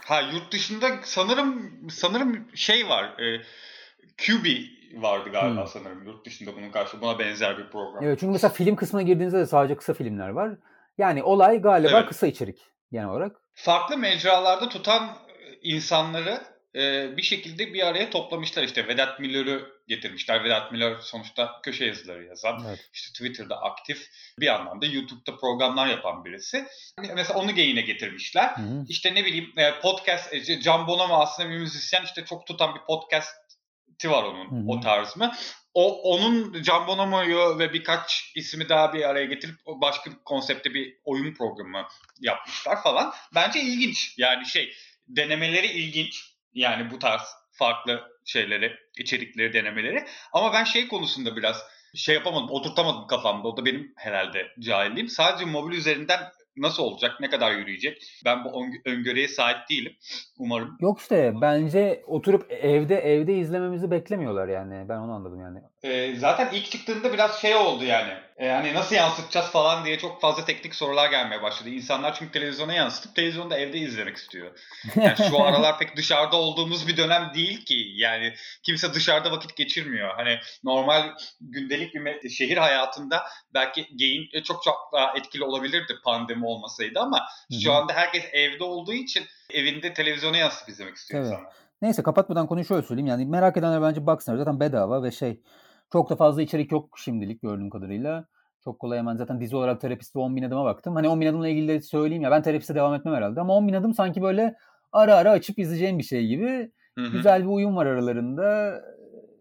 Ha 0.06 0.20
yurt 0.20 0.52
dışında 0.52 0.86
sanırım 1.02 1.72
sanırım 1.90 2.48
şey 2.54 2.88
var. 2.88 3.04
E, 3.04 3.42
QB 4.18 4.46
vardı 4.94 5.30
galiba 5.32 5.60
hmm. 5.60 5.66
sanırım 5.66 6.06
yurt 6.06 6.26
dışında 6.26 6.56
bunun 6.56 6.70
karşı 6.70 7.00
buna 7.00 7.18
benzer 7.18 7.58
bir 7.58 7.70
program. 7.70 8.04
Evet 8.04 8.20
çünkü 8.20 8.32
mesela 8.32 8.52
film 8.52 8.76
kısmına 8.76 9.02
girdiğinizde 9.02 9.38
de 9.38 9.46
sadece 9.46 9.76
kısa 9.76 9.94
filmler 9.94 10.28
var. 10.28 10.50
Yani 10.98 11.22
olay 11.22 11.60
galiba 11.60 11.98
evet. 11.98 12.08
kısa 12.08 12.26
içerik 12.26 12.58
genel 12.92 13.08
olarak. 13.08 13.36
Farklı 13.54 13.98
mecralarda 13.98 14.68
tutan 14.68 15.16
insanları 15.62 16.40
e, 16.74 17.16
bir 17.16 17.22
şekilde 17.22 17.74
bir 17.74 17.86
araya 17.86 18.10
toplamışlar 18.10 18.62
işte 18.62 18.88
Vedat 18.88 19.20
Milor'u 19.20 19.78
getirmişler. 19.88 20.44
Vedat 20.44 20.72
Milor 20.72 21.00
sonuçta 21.00 21.60
köşe 21.62 21.84
yazıları 21.84 22.24
yazan, 22.24 22.64
evet. 22.68 22.88
işte 22.92 23.12
Twitter'da 23.12 23.62
aktif, 23.62 24.08
bir 24.40 24.54
anlamda 24.54 24.86
YouTube'da 24.86 25.36
programlar 25.36 25.86
yapan 25.86 26.24
birisi. 26.24 26.64
Mesela 27.14 27.38
onu 27.38 27.54
geyine 27.54 27.80
getirmişler. 27.80 28.48
Hı 28.48 28.62
hı. 28.62 28.84
İşte 28.88 29.14
ne 29.14 29.24
bileyim 29.24 29.52
e, 29.56 29.80
podcast, 29.80 30.34
e, 30.34 30.60
Can 30.60 30.86
Bonomo 30.86 31.14
aslında 31.14 31.50
bir 31.50 31.58
müzisyen 31.58 32.04
işte 32.04 32.24
çok 32.24 32.46
tutan 32.46 32.74
bir 32.74 32.80
podcast 32.80 33.47
var 34.04 34.22
onun 34.22 34.50
hı 34.50 34.54
hı. 34.54 34.68
o 34.68 34.80
tarz 34.80 35.16
mı? 35.16 35.32
O 35.74 36.02
onun 36.02 36.62
Can 36.62 36.86
Bonomo'yu 36.86 37.58
ve 37.58 37.72
birkaç 37.72 38.32
ismi 38.34 38.68
daha 38.68 38.92
bir 38.92 39.08
araya 39.08 39.24
getirip 39.24 39.56
başka 39.66 40.10
bir 40.10 40.16
konsepte 40.24 40.74
bir 40.74 40.98
oyun 41.04 41.34
programı 41.34 41.86
yapmışlar 42.20 42.82
falan. 42.82 43.12
Bence 43.34 43.60
ilginç. 43.60 44.14
Yani 44.18 44.46
şey 44.46 44.74
denemeleri 45.08 45.66
ilginç. 45.66 46.24
Yani 46.54 46.90
bu 46.90 46.98
tarz 46.98 47.22
farklı 47.52 48.02
şeyleri, 48.24 48.76
içerikleri 48.98 49.52
denemeleri. 49.52 50.06
Ama 50.32 50.52
ben 50.52 50.64
şey 50.64 50.88
konusunda 50.88 51.36
biraz 51.36 51.64
şey 51.94 52.14
yapamadım, 52.14 52.50
oturtamadım 52.50 53.06
kafamda. 53.06 53.48
O 53.48 53.56
da 53.56 53.64
benim 53.64 53.92
herhalde 53.96 54.46
cahilliğim. 54.60 55.08
Sadece 55.08 55.44
mobil 55.44 55.76
üzerinden 55.76 56.20
nasıl 56.60 56.82
olacak, 56.82 57.16
ne 57.20 57.30
kadar 57.30 57.52
yürüyecek? 57.52 58.02
Ben 58.24 58.44
bu 58.44 58.64
öngörüye 58.84 59.28
sahip 59.28 59.58
değilim. 59.70 59.92
Umarım. 60.38 60.76
Yok 60.80 61.00
işte 61.00 61.34
bence 61.40 62.02
oturup 62.06 62.52
evde 62.52 62.96
evde 62.96 63.34
izlememizi 63.38 63.90
beklemiyorlar 63.90 64.48
yani. 64.48 64.88
Ben 64.88 64.98
onu 64.98 65.12
anladım 65.12 65.40
yani. 65.40 65.58
Ee, 65.82 66.14
zaten 66.16 66.48
ilk 66.52 66.70
çıktığında 66.70 67.12
biraz 67.12 67.40
şey 67.40 67.54
oldu 67.54 67.84
yani. 67.84 68.12
Ee, 68.36 68.48
hani 68.48 68.74
nasıl 68.74 68.94
yansıtacağız 68.94 69.46
falan 69.46 69.84
diye 69.84 69.98
çok 69.98 70.20
fazla 70.20 70.44
teknik 70.44 70.74
sorular 70.74 71.10
gelmeye 71.10 71.42
başladı. 71.42 71.68
İnsanlar 71.68 72.14
çünkü 72.14 72.32
televizyona 72.32 72.72
yansıtıp 72.72 73.14
televizyonda 73.14 73.58
evde 73.58 73.78
izlemek 73.78 74.16
istiyor. 74.16 74.58
Yani 74.96 75.16
şu 75.30 75.42
aralar 75.42 75.78
pek 75.78 75.96
dışarıda 75.96 76.36
olduğumuz 76.36 76.88
bir 76.88 76.96
dönem 76.96 77.30
değil 77.34 77.64
ki. 77.64 77.86
Yani 77.94 78.34
kimse 78.62 78.94
dışarıda 78.94 79.30
vakit 79.30 79.56
geçirmiyor. 79.56 80.14
Hani 80.16 80.38
normal 80.64 81.10
gündelik 81.40 81.94
bir 81.94 82.28
şehir 82.28 82.56
hayatında 82.56 83.22
belki 83.54 83.86
gain 83.98 84.42
çok 84.42 84.62
çok 84.62 84.90
daha 84.92 85.12
etkili 85.16 85.44
olabilirdi 85.44 85.94
pandemi 86.04 86.46
olmasaydı 86.46 87.00
ama 87.00 87.18
Hı-hı. 87.18 87.60
şu 87.60 87.72
anda 87.72 87.92
herkes 87.92 88.24
evde 88.32 88.64
olduğu 88.64 88.92
için 88.92 89.24
evinde 89.50 89.92
televizyona 89.92 90.36
yansıtıp 90.36 90.68
izlemek 90.68 90.96
istiyor 90.96 91.22
evet. 91.22 91.32
insanlar. 91.32 91.52
Neyse 91.82 92.02
kapatmadan 92.02 92.46
konuyu 92.46 92.64
şöyle 92.64 92.82
söyleyeyim. 92.86 93.06
Yani 93.06 93.26
merak 93.26 93.56
edenler 93.56 93.82
bence 93.82 94.06
baksınlar. 94.06 94.38
Zaten 94.38 94.60
bedava 94.60 95.02
ve 95.02 95.10
şey 95.10 95.40
çok 95.92 96.10
da 96.10 96.16
fazla 96.16 96.42
içerik 96.42 96.72
yok 96.72 96.98
şimdilik 96.98 97.42
gördüğüm 97.42 97.70
kadarıyla. 97.70 98.26
Çok 98.64 98.78
kolay 98.78 98.98
hemen 98.98 99.16
zaten 99.16 99.40
dizi 99.40 99.56
olarak 99.56 99.80
terapiste 99.80 100.18
10 100.18 100.36
bin 100.36 100.42
adıma 100.42 100.64
baktım. 100.64 100.94
Hani 100.94 101.08
10 101.08 101.20
bin 101.20 101.26
adımla 101.26 101.48
ilgili 101.48 101.68
de 101.68 101.82
söyleyeyim 101.82 102.22
ya 102.22 102.30
ben 102.30 102.42
terapiste 102.42 102.74
devam 102.74 102.94
etmem 102.94 103.14
herhalde. 103.14 103.40
Ama 103.40 103.54
10 103.56 103.68
bin 103.68 103.72
adım 103.72 103.94
sanki 103.94 104.22
böyle 104.22 104.54
ara 104.92 105.14
ara 105.14 105.30
açıp 105.30 105.58
izleyeceğim 105.58 105.98
bir 105.98 106.04
şey 106.04 106.26
gibi. 106.26 106.72
Hı-hı. 106.98 107.12
Güzel 107.12 107.42
bir 107.42 107.48
uyum 107.48 107.76
var 107.76 107.86
aralarında. 107.86 108.80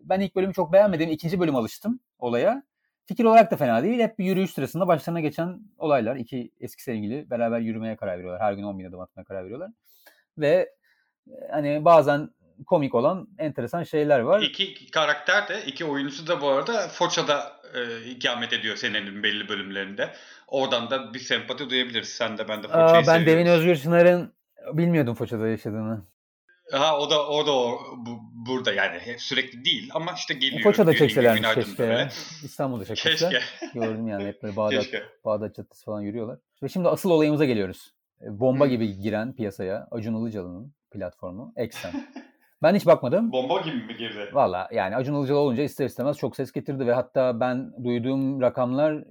Ben 0.01 0.19
ilk 0.19 0.35
bölümü 0.35 0.53
çok 0.53 0.73
beğenmedim. 0.73 1.09
ikinci 1.09 1.39
bölüm 1.39 1.55
alıştım 1.55 1.99
olaya. 2.19 2.63
Fikir 3.05 3.25
olarak 3.25 3.51
da 3.51 3.55
fena 3.55 3.83
değil. 3.83 3.99
Hep 3.99 4.19
bir 4.19 4.25
yürüyüş 4.25 4.51
sırasında 4.51 4.87
başlarına 4.87 5.19
geçen 5.19 5.59
olaylar. 5.77 6.15
İki 6.15 6.51
eski 6.59 6.83
sevgili 6.83 7.29
beraber 7.29 7.59
yürümeye 7.59 7.95
karar 7.95 8.17
veriyorlar. 8.17 8.41
Her 8.41 8.53
gün 8.53 8.63
10 8.63 8.79
bin 8.79 8.85
adım 8.85 8.99
atmaya 8.99 9.23
karar 9.23 9.43
veriyorlar. 9.43 9.71
Ve 10.37 10.69
hani 11.51 11.85
bazen 11.85 12.29
komik 12.65 12.95
olan 12.95 13.27
enteresan 13.37 13.83
şeyler 13.83 14.19
var. 14.19 14.41
İki 14.41 14.91
karakter 14.91 15.47
de, 15.47 15.65
iki 15.65 15.85
oyuncusu 15.85 16.27
da 16.27 16.41
bu 16.41 16.49
arada 16.49 16.87
Foça'da 16.87 17.61
e, 17.73 18.09
ikamet 18.09 18.53
ediyor 18.53 18.75
senenin 18.75 19.23
belli 19.23 19.49
bölümlerinde. 19.49 20.13
Oradan 20.47 20.89
da 20.89 21.13
bir 21.13 21.19
sempati 21.19 21.69
duyabiliriz. 21.69 22.09
Sen 22.09 22.37
de 22.37 22.47
ben 22.47 22.63
de 22.63 22.67
Foça'yı 22.67 23.03
Aa, 23.03 23.07
Ben 23.07 23.25
Devin 23.25 23.45
Özgür 23.45 23.75
Çınar'ın 23.75 24.33
bilmiyordum 24.73 25.15
Foça'da 25.15 25.47
yaşadığını. 25.47 26.03
Ha 26.71 26.99
o 26.99 27.09
da 27.09 27.27
o 27.27 27.47
da 27.47 27.51
o 27.51 27.79
bu, 27.97 28.19
burada 28.33 28.73
yani 28.73 28.99
sürekli 29.17 29.65
değil 29.65 29.89
ama 29.93 30.13
işte 30.17 30.33
geliyor. 30.33 30.63
Foça'da 30.63 30.95
çekselermiş 30.95 31.53
keşke 31.53 31.83
ya. 31.83 32.09
İstanbul'da 32.43 32.85
çekmişler. 32.85 33.31
Keşke. 33.31 33.79
Gördüm 33.79 34.07
yani 34.07 34.25
hep 34.25 34.43
böyle 34.43 34.55
Bağdat, 34.55 34.85
Bağdat 35.25 35.55
Caddesi 35.55 35.85
falan 35.85 36.01
yürüyorlar. 36.01 36.39
Ve 36.63 36.69
şimdi 36.69 36.89
asıl 36.89 37.09
olayımıza 37.09 37.45
geliyoruz. 37.45 37.93
Bomba 38.21 38.63
hmm. 38.65 38.71
gibi 38.71 38.99
giren 38.99 39.35
piyasaya 39.35 39.87
Acun 39.91 40.21
Ilıcalı'nın 40.21 40.73
platformu 40.91 41.53
Exxen. 41.55 42.07
Ben 42.63 42.75
hiç 42.75 42.85
bakmadım. 42.85 43.31
Bomba 43.31 43.61
gibi 43.61 43.75
mi 43.75 43.97
girdi? 43.97 44.29
Valla 44.33 44.69
yani 44.71 44.95
Acun 44.95 45.15
Ilıcalı 45.15 45.37
olunca 45.37 45.63
ister 45.63 45.85
istemez 45.85 46.17
çok 46.17 46.35
ses 46.35 46.51
getirdi 46.51 46.87
ve 46.87 46.93
hatta 46.93 47.39
ben 47.39 47.83
duyduğum 47.83 48.41
rakamlar 48.41 49.03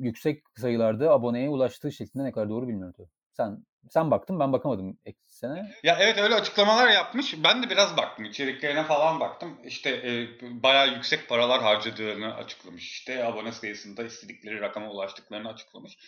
yüksek 0.00 0.42
sayılarda 0.56 1.10
aboneye 1.10 1.48
ulaştığı 1.48 1.92
şeklinde 1.92 2.24
ne 2.24 2.32
kadar 2.32 2.48
doğru 2.48 2.68
bilmiyorum. 2.68 2.94
Sen 3.32 3.58
sen 3.90 4.10
baktın 4.10 4.40
ben 4.40 4.52
bakamadım 4.52 4.98
sene. 5.34 5.70
Ya 5.82 5.96
evet 6.00 6.18
öyle 6.18 6.34
açıklamalar 6.34 6.88
yapmış. 6.88 7.44
Ben 7.44 7.62
de 7.62 7.70
biraz 7.70 7.96
baktım. 7.96 8.24
içeriklerine 8.24 8.82
falan 8.82 9.20
baktım. 9.20 9.60
İşte 9.64 9.90
e, 9.90 10.28
bayağı 10.62 10.88
yüksek 10.88 11.28
paralar 11.28 11.62
harcadığını 11.62 12.34
açıklamış. 12.34 12.90
İşte 12.90 13.24
abone 13.24 13.52
sayısında 13.52 14.04
istedikleri 14.04 14.60
rakama 14.60 14.90
ulaştıklarını 14.90 15.48
açıklamış. 15.48 15.98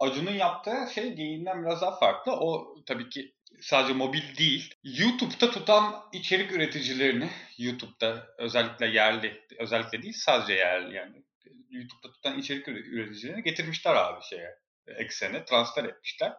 Acun'un 0.00 0.32
yaptığı 0.32 0.92
şey 0.94 1.12
geyiğinden 1.12 1.64
biraz 1.64 1.82
daha 1.82 1.98
farklı. 1.98 2.32
O 2.32 2.74
tabii 2.86 3.08
ki 3.08 3.35
sadece 3.60 3.92
mobil 3.92 4.36
değil. 4.38 4.74
YouTube'da 4.84 5.50
tutan 5.50 6.04
içerik 6.12 6.52
üreticilerini, 6.52 7.30
YouTube'da 7.58 8.26
özellikle 8.38 8.86
yerli, 8.86 9.46
özellikle 9.58 10.02
değil 10.02 10.14
sadece 10.16 10.52
yerli 10.52 10.94
yani 10.94 11.24
YouTube'da 11.70 12.12
tutan 12.12 12.38
içerik 12.38 12.68
üreticilerini 12.68 13.42
getirmişler 13.42 13.94
abi 13.94 14.24
şeye, 14.24 14.58
eksene 14.86 15.44
transfer 15.44 15.84
etmişler. 15.84 16.32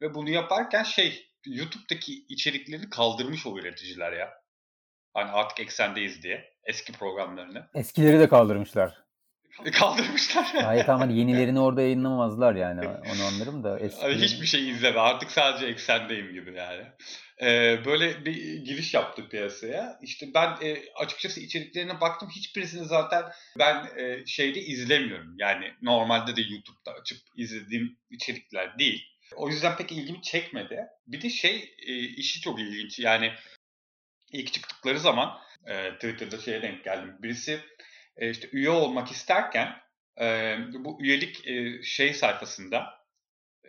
Ve 0.00 0.14
bunu 0.14 0.30
yaparken 0.30 0.82
şey, 0.82 1.28
YouTube'daki 1.46 2.24
içerikleri 2.28 2.90
kaldırmış 2.90 3.46
o 3.46 3.58
üreticiler 3.58 4.12
ya. 4.12 4.30
Hani 5.14 5.30
artık 5.30 5.60
eksendeyiz 5.60 6.22
diye 6.22 6.52
eski 6.64 6.92
programlarını. 6.92 7.68
Eskileri 7.74 8.20
de 8.20 8.28
kaldırmışlar. 8.28 9.07
Kaldırmışlar. 9.72 10.44
Hayır 10.44 10.84
tamam 10.84 11.00
hani 11.00 11.18
yenilerini 11.18 11.60
orada 11.60 11.82
yayınlamamazlar 11.82 12.54
yani. 12.54 12.88
Onu 12.88 13.24
anlarım 13.26 13.64
da. 13.64 13.78
Eskileri... 13.78 14.22
Hiçbir 14.22 14.46
şey 14.46 14.70
izleme. 14.70 15.00
Artık 15.00 15.30
sadece 15.30 15.66
eksendeyim 15.66 16.32
gibi 16.32 16.54
yani. 16.54 16.84
Ee, 17.42 17.84
böyle 17.84 18.24
bir 18.24 18.64
giriş 18.64 18.94
yaptık 18.94 19.30
piyasaya. 19.30 19.98
İşte 20.02 20.26
ben 20.34 20.56
e, 20.62 20.78
açıkçası 20.94 21.40
içeriklerine 21.40 22.00
baktım. 22.00 22.28
Hiçbirisini 22.36 22.84
zaten 22.84 23.24
ben 23.58 23.86
e, 23.96 24.26
şeyde 24.26 24.60
izlemiyorum. 24.60 25.34
Yani 25.38 25.72
normalde 25.82 26.36
de 26.36 26.40
YouTube'da 26.40 26.92
açıp 27.00 27.18
izlediğim 27.36 27.98
içerikler 28.10 28.78
değil. 28.78 29.04
O 29.36 29.48
yüzden 29.48 29.76
pek 29.76 29.92
ilgimi 29.92 30.22
çekmedi. 30.22 30.86
Bir 31.06 31.22
de 31.22 31.30
şey 31.30 31.74
e, 31.86 31.94
işi 31.94 32.40
çok 32.40 32.60
ilginç. 32.60 32.98
Yani 32.98 33.32
ilk 34.32 34.52
çıktıkları 34.52 35.00
zaman 35.00 35.38
e, 35.66 35.94
Twitter'da 35.94 36.38
şeye 36.38 36.62
denk 36.62 36.84
geldim. 36.84 37.16
Birisi 37.22 37.60
e, 38.18 38.30
işte 38.30 38.48
üye 38.52 38.70
olmak 38.70 39.10
isterken 39.10 39.76
e, 40.20 40.56
bu 40.72 40.98
üyelik 41.02 41.48
e, 41.48 41.82
şey 41.82 42.14
sayfasında 42.14 42.84
e, 43.64 43.68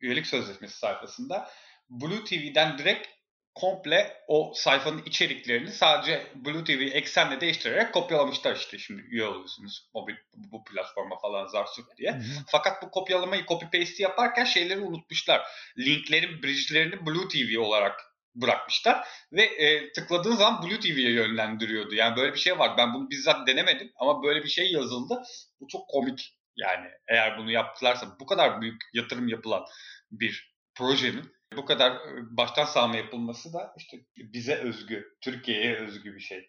üyelik 0.00 0.26
sözleşmesi 0.26 0.78
sayfasında 0.78 1.50
Blue 1.90 2.24
TV'den 2.24 2.78
direkt 2.78 3.08
komple 3.54 4.16
o 4.28 4.52
sayfanın 4.54 5.02
içeriklerini 5.06 5.70
sadece 5.72 6.26
Blue 6.34 6.64
TV 6.64 6.96
eksenle 6.96 7.40
değiştirerek 7.40 7.94
kopyalamışlar 7.94 8.56
işte 8.56 8.78
şimdi 8.78 9.02
üye 9.02 9.24
oluyorsunuz 9.24 9.88
mobil 9.94 10.14
bu 10.34 10.64
platforma 10.64 11.18
falan 11.18 11.46
zarsut 11.46 11.96
diye. 11.96 12.12
Hı 12.12 12.16
hı. 12.16 12.44
Fakat 12.46 12.82
bu 12.82 12.90
kopyalamayı 12.90 13.46
copy 13.46 13.78
paste 13.78 14.02
yaparken 14.02 14.44
şeyleri 14.44 14.80
unutmuşlar. 14.80 15.42
Linklerin 15.78 16.42
bridge'lerini 16.42 17.06
Blue 17.06 17.28
TV 17.28 17.60
olarak 17.60 18.09
bırakmışlar 18.34 19.06
ve 19.32 19.42
e, 19.42 19.92
tıkladığın 19.92 20.36
zaman 20.36 20.62
Blue 20.62 20.80
TV'ye 20.80 21.12
yönlendiriyordu. 21.12 21.94
Yani 21.94 22.16
böyle 22.16 22.32
bir 22.32 22.38
şey 22.38 22.58
var. 22.58 22.76
Ben 22.78 22.94
bunu 22.94 23.10
bizzat 23.10 23.46
denemedim 23.46 23.92
ama 23.96 24.22
böyle 24.22 24.42
bir 24.42 24.48
şey 24.48 24.72
yazıldı. 24.72 25.22
Bu 25.60 25.68
çok 25.68 25.88
komik 25.88 26.36
yani 26.56 26.86
eğer 27.08 27.38
bunu 27.38 27.50
yaptılarsa 27.50 28.16
bu 28.20 28.26
kadar 28.26 28.60
büyük 28.60 28.82
yatırım 28.94 29.28
yapılan 29.28 29.64
bir 30.10 30.56
projenin 30.74 31.24
bu 31.56 31.64
kadar 31.64 31.98
baştan 32.30 32.64
sağma 32.64 32.96
yapılması 32.96 33.52
da 33.52 33.74
işte 33.76 33.98
bize 34.16 34.54
özgü, 34.54 35.04
Türkiye'ye 35.20 35.76
özgü 35.76 36.14
bir 36.14 36.20
şey. 36.20 36.48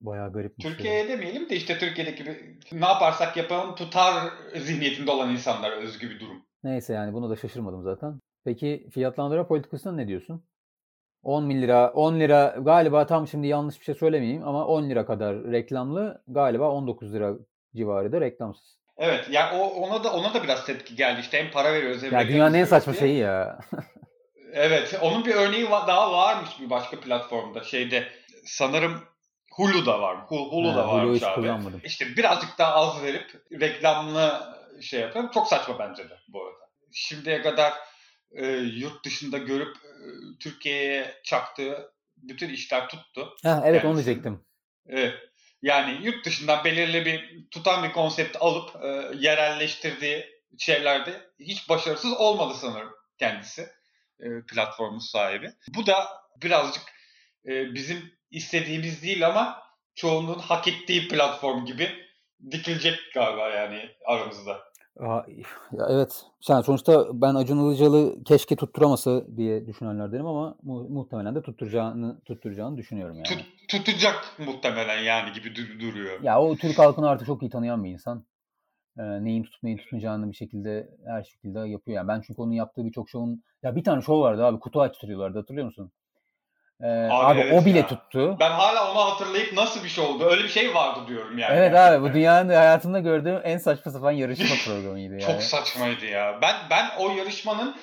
Bayağı 0.00 0.32
garip 0.32 0.58
bir. 0.58 0.62
Türkiye'ye 0.62 1.06
şey. 1.06 1.12
demeyelim 1.12 1.50
de 1.50 1.56
işte 1.56 1.78
Türkiye'deki 1.78 2.22
gibi 2.22 2.58
ne 2.72 2.86
yaparsak 2.86 3.36
yapalım 3.36 3.74
tutar 3.74 4.32
zihniyetinde 4.56 5.10
olan 5.10 5.30
insanlar 5.30 5.70
özgü 5.70 6.10
bir 6.10 6.20
durum. 6.20 6.46
Neyse 6.64 6.92
yani 6.92 7.12
bunu 7.12 7.30
da 7.30 7.36
şaşırmadım 7.36 7.82
zaten. 7.82 8.20
Peki 8.44 8.88
fiyatlandırma 8.90 9.46
politikasına 9.46 9.92
ne 9.92 10.08
diyorsun? 10.08 10.44
10 11.22 11.50
bin 11.50 11.62
lira, 11.62 11.90
10 11.94 12.20
lira 12.20 12.56
galiba 12.60 13.06
tam 13.06 13.28
şimdi 13.28 13.46
yanlış 13.46 13.80
bir 13.80 13.84
şey 13.84 13.94
söylemeyeyim 13.94 14.48
ama 14.48 14.66
10 14.66 14.90
lira 14.90 15.06
kadar 15.06 15.36
reklamlı 15.36 16.22
galiba 16.28 16.70
19 16.70 17.14
lira 17.14 17.32
civarı 17.76 18.12
da 18.12 18.20
reklamsız. 18.20 18.78
Evet 18.96 19.26
yani 19.30 19.58
o, 19.58 19.66
ona 19.66 20.04
da 20.04 20.12
ona 20.12 20.34
da 20.34 20.42
biraz 20.44 20.66
tepki 20.66 20.96
geldi 20.96 21.20
işte 21.20 21.38
hem 21.38 21.50
para 21.50 21.72
veriyoruz 21.72 22.02
hem 22.02 22.12
Ya 22.12 22.28
dünyanın 22.28 22.54
en 22.54 22.64
saçma 22.64 22.92
diye. 22.92 23.00
şeyi 23.00 23.18
ya. 23.18 23.58
evet 24.52 24.98
onun 25.02 25.24
bir 25.24 25.34
örneği 25.34 25.70
daha 25.70 26.12
varmış 26.12 26.50
bir 26.60 26.70
başka 26.70 27.00
platformda 27.00 27.64
şeyde 27.64 28.04
sanırım 28.44 29.00
Hulu 29.58 29.86
da 29.86 30.00
var. 30.00 30.16
Hulu, 30.28 30.74
da 30.74 30.88
var. 30.88 31.04
Hulu 31.04 31.34
kullanmadım. 31.34 31.80
İşte 31.84 32.06
birazcık 32.16 32.58
daha 32.58 32.74
az 32.74 33.02
verip 33.02 33.42
reklamlı 33.60 34.40
şey 34.80 35.00
yapıyorum. 35.00 35.30
Çok 35.34 35.46
saçma 35.46 35.78
bence 35.78 36.08
de 36.08 36.18
bu 36.28 36.42
arada. 36.42 36.68
Şimdiye 36.92 37.42
kadar 37.42 37.72
e, 38.32 38.46
yurt 38.56 39.04
dışında 39.04 39.38
görüp 39.38 39.76
Türkiye'ye 40.40 41.14
çaktığı 41.24 41.92
bütün 42.16 42.48
işler 42.48 42.88
tuttu. 42.88 43.34
Ha, 43.42 43.62
evet 43.64 43.82
Kendisi. 43.82 43.86
onu 43.86 44.04
diyecektim. 44.04 44.44
Evet. 44.86 45.14
Yani 45.62 46.06
yurt 46.06 46.26
dışından 46.26 46.64
belirli 46.64 47.04
bir 47.04 47.48
tutan 47.50 47.84
bir 47.84 47.92
konsept 47.92 48.36
alıp 48.40 48.84
e, 48.84 48.88
yerelleştirdiği 49.18 50.26
şeylerde 50.58 51.30
hiç 51.40 51.68
başarısız 51.68 52.12
olmadı 52.12 52.54
sanırım 52.60 52.92
kendisi. 53.18 53.68
E, 54.20 54.26
platformun 54.48 54.98
sahibi. 54.98 55.50
Bu 55.68 55.86
da 55.86 56.08
birazcık 56.42 56.82
e, 57.46 57.74
bizim 57.74 58.18
istediğimiz 58.30 59.02
değil 59.02 59.26
ama 59.26 59.62
çoğunluğun 59.94 60.38
hak 60.38 60.68
ettiği 60.68 61.08
platform 61.08 61.64
gibi 61.64 62.08
dikilecek 62.50 62.98
galiba 63.14 63.48
yani 63.48 63.90
aramızda. 64.06 64.67
Ya 65.72 65.86
evet. 65.88 66.24
Yani 66.48 66.64
sonuçta 66.64 67.06
ben 67.20 67.34
Acun 67.34 67.58
Ilıcalı 67.70 68.24
keşke 68.24 68.56
tutturamasa 68.56 69.36
diye 69.36 69.66
düşünenlerdenim 69.66 70.26
ama 70.26 70.56
mu- 70.62 70.88
muhtemelen 70.88 71.34
de 71.34 71.42
tutturacağını 71.42 72.20
tutturacağını 72.20 72.76
düşünüyorum 72.76 73.16
yani. 73.16 73.26
Tut, 73.28 73.46
tutacak 73.68 74.34
muhtemelen 74.46 75.02
yani 75.02 75.32
gibi 75.32 75.54
dur- 75.54 75.80
duruyor. 75.80 76.20
Ya 76.22 76.40
o 76.42 76.56
Türk 76.56 76.78
halkını 76.78 77.08
artık 77.08 77.26
çok 77.26 77.42
iyi 77.42 77.50
tanıyan 77.50 77.84
bir 77.84 77.90
insan. 77.90 78.24
Ee, 78.98 79.24
neyin 79.24 79.42
tutup 79.42 79.62
neyin 79.62 79.76
tutmayacağını 79.76 80.30
bir 80.30 80.36
şekilde 80.36 80.88
her 81.06 81.22
şekilde 81.22 81.58
yapıyor. 81.58 81.96
Yani 81.96 82.08
ben 82.08 82.20
çünkü 82.26 82.42
onun 82.42 82.52
yaptığı 82.52 82.84
birçok 82.84 83.10
şovun 83.10 83.42
ya 83.62 83.76
bir 83.76 83.84
tane 83.84 84.02
şov 84.02 84.20
vardı 84.20 84.44
abi 84.44 84.58
kutu 84.60 84.80
açtırıyorlardı 84.80 85.38
hatırlıyor 85.38 85.66
musun? 85.66 85.92
Ee, 86.82 86.86
abi, 86.86 87.12
abi 87.12 87.40
evet 87.40 87.62
o 87.62 87.64
bile 87.64 87.78
ya. 87.78 87.86
tuttu. 87.86 88.36
Ben 88.40 88.50
hala 88.50 88.92
onu 88.92 89.12
hatırlayıp 89.12 89.52
nasıl 89.52 89.84
bir 89.84 89.88
şey 89.88 90.04
oldu? 90.04 90.24
Öyle 90.24 90.42
bir 90.42 90.48
şey 90.48 90.74
vardı 90.74 91.00
diyorum 91.08 91.38
yani. 91.38 91.56
Evet 91.56 91.74
abi 91.74 92.02
bu 92.02 92.14
dünyanın 92.14 92.48
hayatımda 92.48 93.00
gördüğüm 93.00 93.40
en 93.44 93.58
saçma 93.58 93.92
sapan 93.92 94.12
yarışma 94.12 94.56
programıydı 94.66 95.12
yani. 95.12 95.22
Çok 95.22 95.42
saçmaydı 95.42 96.06
ya. 96.06 96.38
Ben 96.42 96.54
ben 96.70 96.86
o 96.98 97.10
yarışmanın 97.10 97.76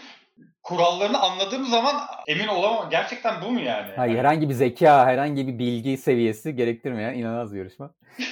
kurallarını 0.64 1.22
anladığım 1.22 1.66
zaman 1.66 1.96
emin 2.28 2.48
olamam. 2.48 2.90
Gerçekten 2.90 3.42
bu 3.42 3.52
mu 3.52 3.60
yani? 3.60 3.92
Hayır, 3.96 4.18
herhangi 4.18 4.50
bir 4.50 4.54
zeka, 4.54 5.06
herhangi 5.06 5.48
bir 5.48 5.60
bilgi 5.60 5.98
seviyesi 5.98 6.56
gerektirmeyen 6.56 7.14
inanılmaz 7.14 7.54
bir 7.54 7.60
yarışma. 7.60 7.92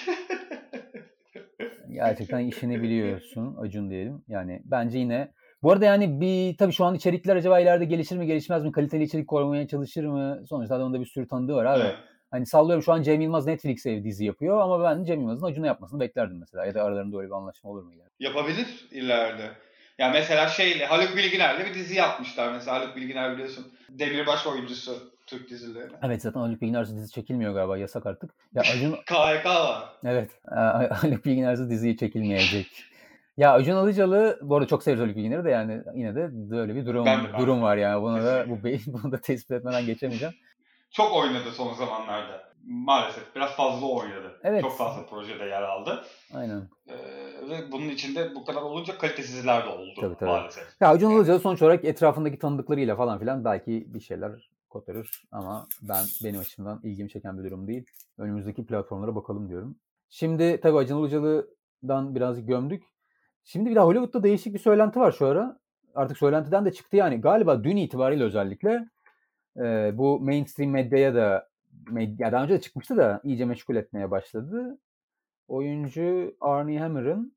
Gerçekten 1.94 2.40
işini 2.40 2.84
biliyorsun 2.84 3.58
Acun 3.62 3.90
diyelim. 3.90 4.24
Yani 4.28 4.62
bence 4.66 4.98
yine 4.98 5.32
bu 5.64 5.72
arada 5.72 5.86
yani 5.86 6.22
bir 6.22 6.58
tabii 6.58 6.74
şu 6.74 6.86
an 6.86 6.96
içerikler 6.96 7.36
acaba 7.36 7.60
ileride 7.60 7.86
gelişir 7.86 8.18
mi 8.18 8.28
gelişmez 8.28 8.64
mi? 8.64 8.72
Kaliteli 8.72 9.04
içerik 9.04 9.28
korumaya 9.28 9.68
çalışır 9.68 10.06
mı? 10.06 10.44
Sonuçta 10.50 10.76
adamın 10.76 10.94
da 10.94 11.00
bir 11.00 11.06
sürü 11.06 11.28
tanıdığı 11.28 11.56
var 11.56 11.66
abi. 11.66 11.84
Evet. 11.84 11.96
Hani 12.32 12.46
sallıyorum 12.46 12.84
şu 12.84 12.94
an 12.94 13.02
Cem 13.02 13.22
Yılmaz 13.22 13.46
Netflix'e 13.46 14.04
dizi 14.04 14.26
yapıyor 14.26 14.62
ama 14.62 14.84
ben 14.84 15.04
Cem 15.04 15.20
Yılmaz'ın 15.20 15.46
Acun'a 15.46 15.68
yapmasını 15.68 16.00
beklerdim 16.00 16.40
mesela. 16.40 16.66
Ya 16.66 16.74
da 16.74 16.84
aralarında 16.84 17.18
öyle 17.18 17.28
bir 17.28 17.34
anlaşma 17.34 17.70
olur 17.70 17.84
mu? 17.84 17.92
Yani? 17.92 18.10
Yapabilir 18.20 18.88
ileride. 18.92 19.52
Ya 19.98 20.10
mesela 20.10 20.48
şeyle 20.48 20.86
Haluk 20.86 21.18
Bilginer'le 21.18 21.66
bir 21.66 21.74
dizi 21.74 21.96
yapmışlar 21.96 22.52
mesela 22.52 22.80
Haluk 22.80 22.96
Bilginer 22.96 23.34
biliyorsun. 23.34 23.74
Demirbaş 23.90 24.48
oyuncusu 24.48 25.14
Türk 25.28 25.50
dizilerine. 25.50 25.98
Evet 26.04 26.22
zaten 26.22 26.40
Haluk 26.40 26.62
Bilginer'siz 26.62 26.98
dizi 26.98 27.12
çekilmiyor 27.12 27.54
galiba 27.54 27.78
yasak 27.78 28.06
artık. 28.06 28.32
Ya 28.56 28.62
Acun 28.62 28.92
KHK 28.92 29.46
var. 29.46 29.84
Evet. 30.04 30.30
Haluk 30.92 31.26
Bilginer'siz 31.26 31.70
diziyi 31.70 31.98
çekilmeyecek. 31.98 32.93
Ya 33.38 33.54
Acun 33.54 33.84
Ilıcalı 33.84 34.40
bu 34.42 34.56
arada 34.56 34.68
çok 34.68 34.84
severiz 34.84 35.02
Haluk 35.02 35.16
Bilginer'i 35.16 35.46
de 35.46 35.50
yani 35.50 35.82
yine 35.96 36.16
de 36.16 36.30
böyle 36.32 36.76
bir 36.76 36.86
durum 36.86 37.06
ben 37.06 37.24
de, 37.24 37.34
ben 37.34 37.42
durum 37.42 37.62
var 37.62 37.78
yani. 37.78 38.02
Bunu 38.02 38.24
da 38.24 38.46
bu 38.50 38.58
bunu 38.88 39.12
da 39.12 39.22
tespit 39.22 39.52
etmeden 39.52 39.86
geçemeyeceğim. 39.86 40.34
Çok 40.92 41.16
oynadı 41.16 41.52
son 41.52 41.74
zamanlarda. 41.74 42.54
Maalesef 42.66 43.36
biraz 43.36 43.56
fazla 43.56 43.88
oynadı. 43.88 44.40
Evet. 44.44 44.62
Çok 44.62 44.78
fazla 44.78 45.06
projede 45.06 45.44
yer 45.44 45.62
aldı. 45.62 46.04
Aynen. 46.34 46.70
Ee, 46.88 46.94
ve 47.50 47.72
bunun 47.72 47.90
içinde 47.90 48.36
bu 48.36 48.46
kadar 48.46 48.62
olunca 48.62 48.98
kalitesizler 48.98 49.66
de 49.66 49.70
oldu 49.70 49.92
tabii, 50.02 50.16
tabii. 50.16 50.30
maalesef. 50.30 50.64
Ya 50.82 50.90
Acun 50.90 51.12
Ilıcalı 51.12 51.40
sonuç 51.40 51.62
olarak 51.62 51.86
etrafındaki 51.86 52.40
tanıdıklarıyla 52.40 52.96
falan 52.96 53.20
filan 53.20 53.46
belki 53.46 53.86
bir 53.94 54.00
şeyler 54.00 54.50
kotarır 54.70 55.24
ama 55.32 55.68
ben 55.82 56.06
benim 56.24 56.40
açımdan 56.40 56.80
ilgimi 56.84 57.10
çeken 57.10 57.38
bir 57.38 57.44
durum 57.44 57.68
değil. 57.68 57.86
Önümüzdeki 58.18 58.66
platformlara 58.66 59.16
bakalım 59.16 59.50
diyorum. 59.50 59.76
Şimdi 60.10 60.60
tabii 60.62 60.78
Acun 60.78 61.00
Ilıcalı'dan 61.00 62.16
birazcık 62.16 62.48
gömdük. 62.48 62.93
Şimdi 63.44 63.70
bir 63.70 63.76
de 63.76 63.80
Hollywood'da 63.80 64.24
değişik 64.24 64.54
bir 64.54 64.60
söylenti 64.60 65.00
var 65.00 65.12
şu 65.12 65.28
ara. 65.28 65.60
Artık 65.96 66.18
söylentiden 66.18 66.66
de 66.66 66.74
çıktı 66.74 66.96
yani. 66.98 67.22
Galiba 67.22 67.64
dün 67.64 67.78
itibariyle 67.78 68.24
özellikle 68.24 68.90
e, 69.58 69.92
bu 69.98 70.20
mainstream 70.20 70.72
medyaya 70.72 71.16
da 71.16 71.50
medya 71.92 72.32
daha 72.32 72.44
önce 72.44 72.54
de 72.54 72.62
çıkmıştı 72.62 72.98
da 72.98 73.22
iyice 73.24 73.46
meşgul 73.46 73.76
etmeye 73.76 74.12
başladı. 74.12 74.78
Oyuncu 75.48 76.36
Arnie 76.42 76.80
Hammer'ın 76.80 77.36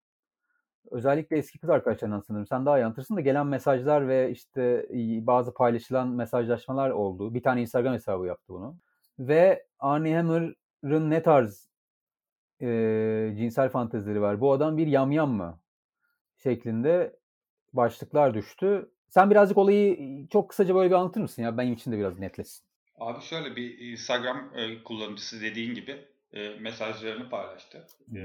özellikle 0.90 1.37
eski 1.37 1.59
kız 1.59 1.71
arkadaşlarından 1.71 2.21
sanırım 2.21 2.47
sen 2.47 2.66
daha 2.66 2.79
iyi 2.79 2.85
da 3.16 3.21
gelen 3.21 3.47
mesajlar 3.47 4.09
ve 4.09 4.31
işte 4.31 4.87
bazı 5.27 5.55
paylaşılan 5.55 6.09
mesajlaşmalar 6.09 6.90
oldu. 6.90 7.35
Bir 7.35 7.42
tane 7.42 7.61
Instagram 7.61 7.95
hesabı 7.95 8.27
yaptı 8.27 8.53
bunu. 8.53 8.77
Ve 9.19 9.66
Arnie 9.79 10.16
Hammer'ın 10.16 11.11
ne 11.11 11.23
tarz 11.23 11.69
e, 12.62 12.66
cinsel 13.38 13.69
fantezileri 13.69 14.21
var? 14.21 14.40
Bu 14.40 14.53
adam 14.53 14.77
bir 14.77 14.87
yamyam 14.87 15.31
mı? 15.31 15.61
Şeklinde 16.46 17.16
başlıklar 17.72 18.35
düştü. 18.35 18.90
Sen 19.09 19.30
birazcık 19.30 19.59
olayı 19.59 19.98
çok 20.32 20.50
kısaca 20.50 20.74
böyle 20.74 20.90
bir 20.90 20.94
anlatır 20.94 21.20
mısın 21.20 21.42
ya? 21.42 21.59
Benim 21.59 21.74
için 21.74 21.92
de 21.92 21.98
biraz 21.98 22.18
netlesin. 22.18 22.66
Abi 22.98 23.22
şöyle 23.22 23.56
bir 23.56 23.78
Instagram 23.78 24.52
e, 24.56 24.82
kullanıcısı 24.82 25.40
dediğin 25.40 25.74
gibi 25.74 26.04
e, 26.32 26.48
mesajlarını 26.48 27.30
paylaştı. 27.30 27.87
E, 28.16 28.20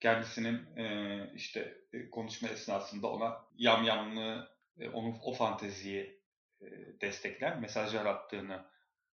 kendisinin 0.00 0.60
işte 1.34 1.78
konuşma 2.12 2.48
esnasında 2.48 3.06
ona 3.06 3.36
yamyamlı, 3.58 4.48
onun 4.92 5.14
o 5.24 5.32
fanteziyi 5.32 6.20
destekler 7.00 7.60
mesajlar 7.60 8.06
attığını 8.06 8.64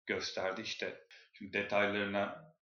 gösterdi. 0.05 0.61
İşte 0.61 0.97
şimdi 1.33 1.53
detaylarına 1.53 2.53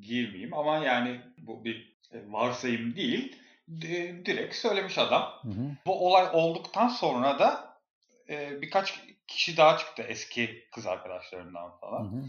girmeyeyim 0.00 0.54
ama 0.54 0.78
yani 0.78 1.20
bu 1.38 1.64
bir 1.64 1.96
varsayım 2.12 2.96
değil 2.96 3.36
direkt 4.24 4.54
söylemiş 4.54 4.98
adam. 4.98 5.32
Hı 5.42 5.48
hı. 5.48 5.76
Bu 5.86 6.06
olay 6.06 6.28
olduktan 6.32 6.88
sonra 6.88 7.38
da 7.38 7.76
e, 8.28 8.62
birkaç 8.62 9.00
kişi 9.26 9.56
daha 9.56 9.78
çıktı 9.78 10.02
eski 10.02 10.68
kız 10.74 10.86
arkadaşlarından 10.86 11.78
falan. 11.80 12.04
Hı 12.04 12.16
hı. 12.16 12.24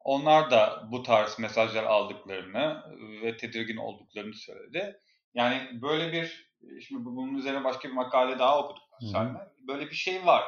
Onlar 0.00 0.50
da 0.50 0.88
bu 0.90 1.02
tarz 1.02 1.38
mesajlar 1.38 1.84
aldıklarını 1.84 2.82
ve 3.22 3.36
tedirgin 3.36 3.76
olduklarını 3.76 4.34
söyledi. 4.34 5.00
Yani 5.34 5.82
böyle 5.82 6.12
bir 6.12 6.52
şimdi 6.80 7.04
bunun 7.04 7.34
üzerine 7.34 7.64
başka 7.64 7.88
bir 7.88 7.94
makale 7.94 8.38
daha 8.38 8.58
okuduk 8.58 8.82
seninle. 9.00 9.38
Böyle 9.68 9.90
bir 9.90 9.94
şey 9.94 10.26
var. 10.26 10.42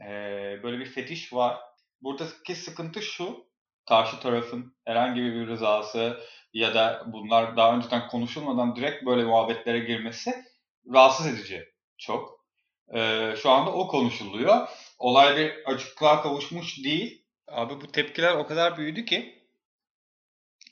Ee, 0.00 0.60
böyle 0.62 0.78
bir 0.78 0.86
fetiş 0.86 1.32
var. 1.32 1.58
Buradaki 2.02 2.54
sıkıntı 2.54 3.02
şu. 3.02 3.46
Karşı 3.88 4.20
tarafın 4.20 4.76
herhangi 4.84 5.22
bir 5.22 5.46
rızası 5.46 6.20
ya 6.54 6.74
da 6.74 7.04
bunlar 7.06 7.56
daha 7.56 7.76
önceden 7.76 8.08
konuşulmadan 8.08 8.76
direkt 8.76 9.06
böyle 9.06 9.24
muhabbetlere 9.24 9.78
girmesi 9.78 10.34
rahatsız 10.92 11.26
edici 11.26 11.68
çok. 11.98 12.44
Ee, 12.94 13.34
şu 13.42 13.50
anda 13.50 13.72
o 13.72 13.88
konuşuluyor. 13.88 14.68
Olay 14.98 15.36
bir 15.36 15.64
açıklığa 15.64 16.22
kavuşmuş 16.22 16.84
değil. 16.84 17.24
Abi 17.48 17.80
bu 17.80 17.92
tepkiler 17.92 18.34
o 18.34 18.46
kadar 18.46 18.76
büyüdü 18.76 19.04
ki 19.04 19.44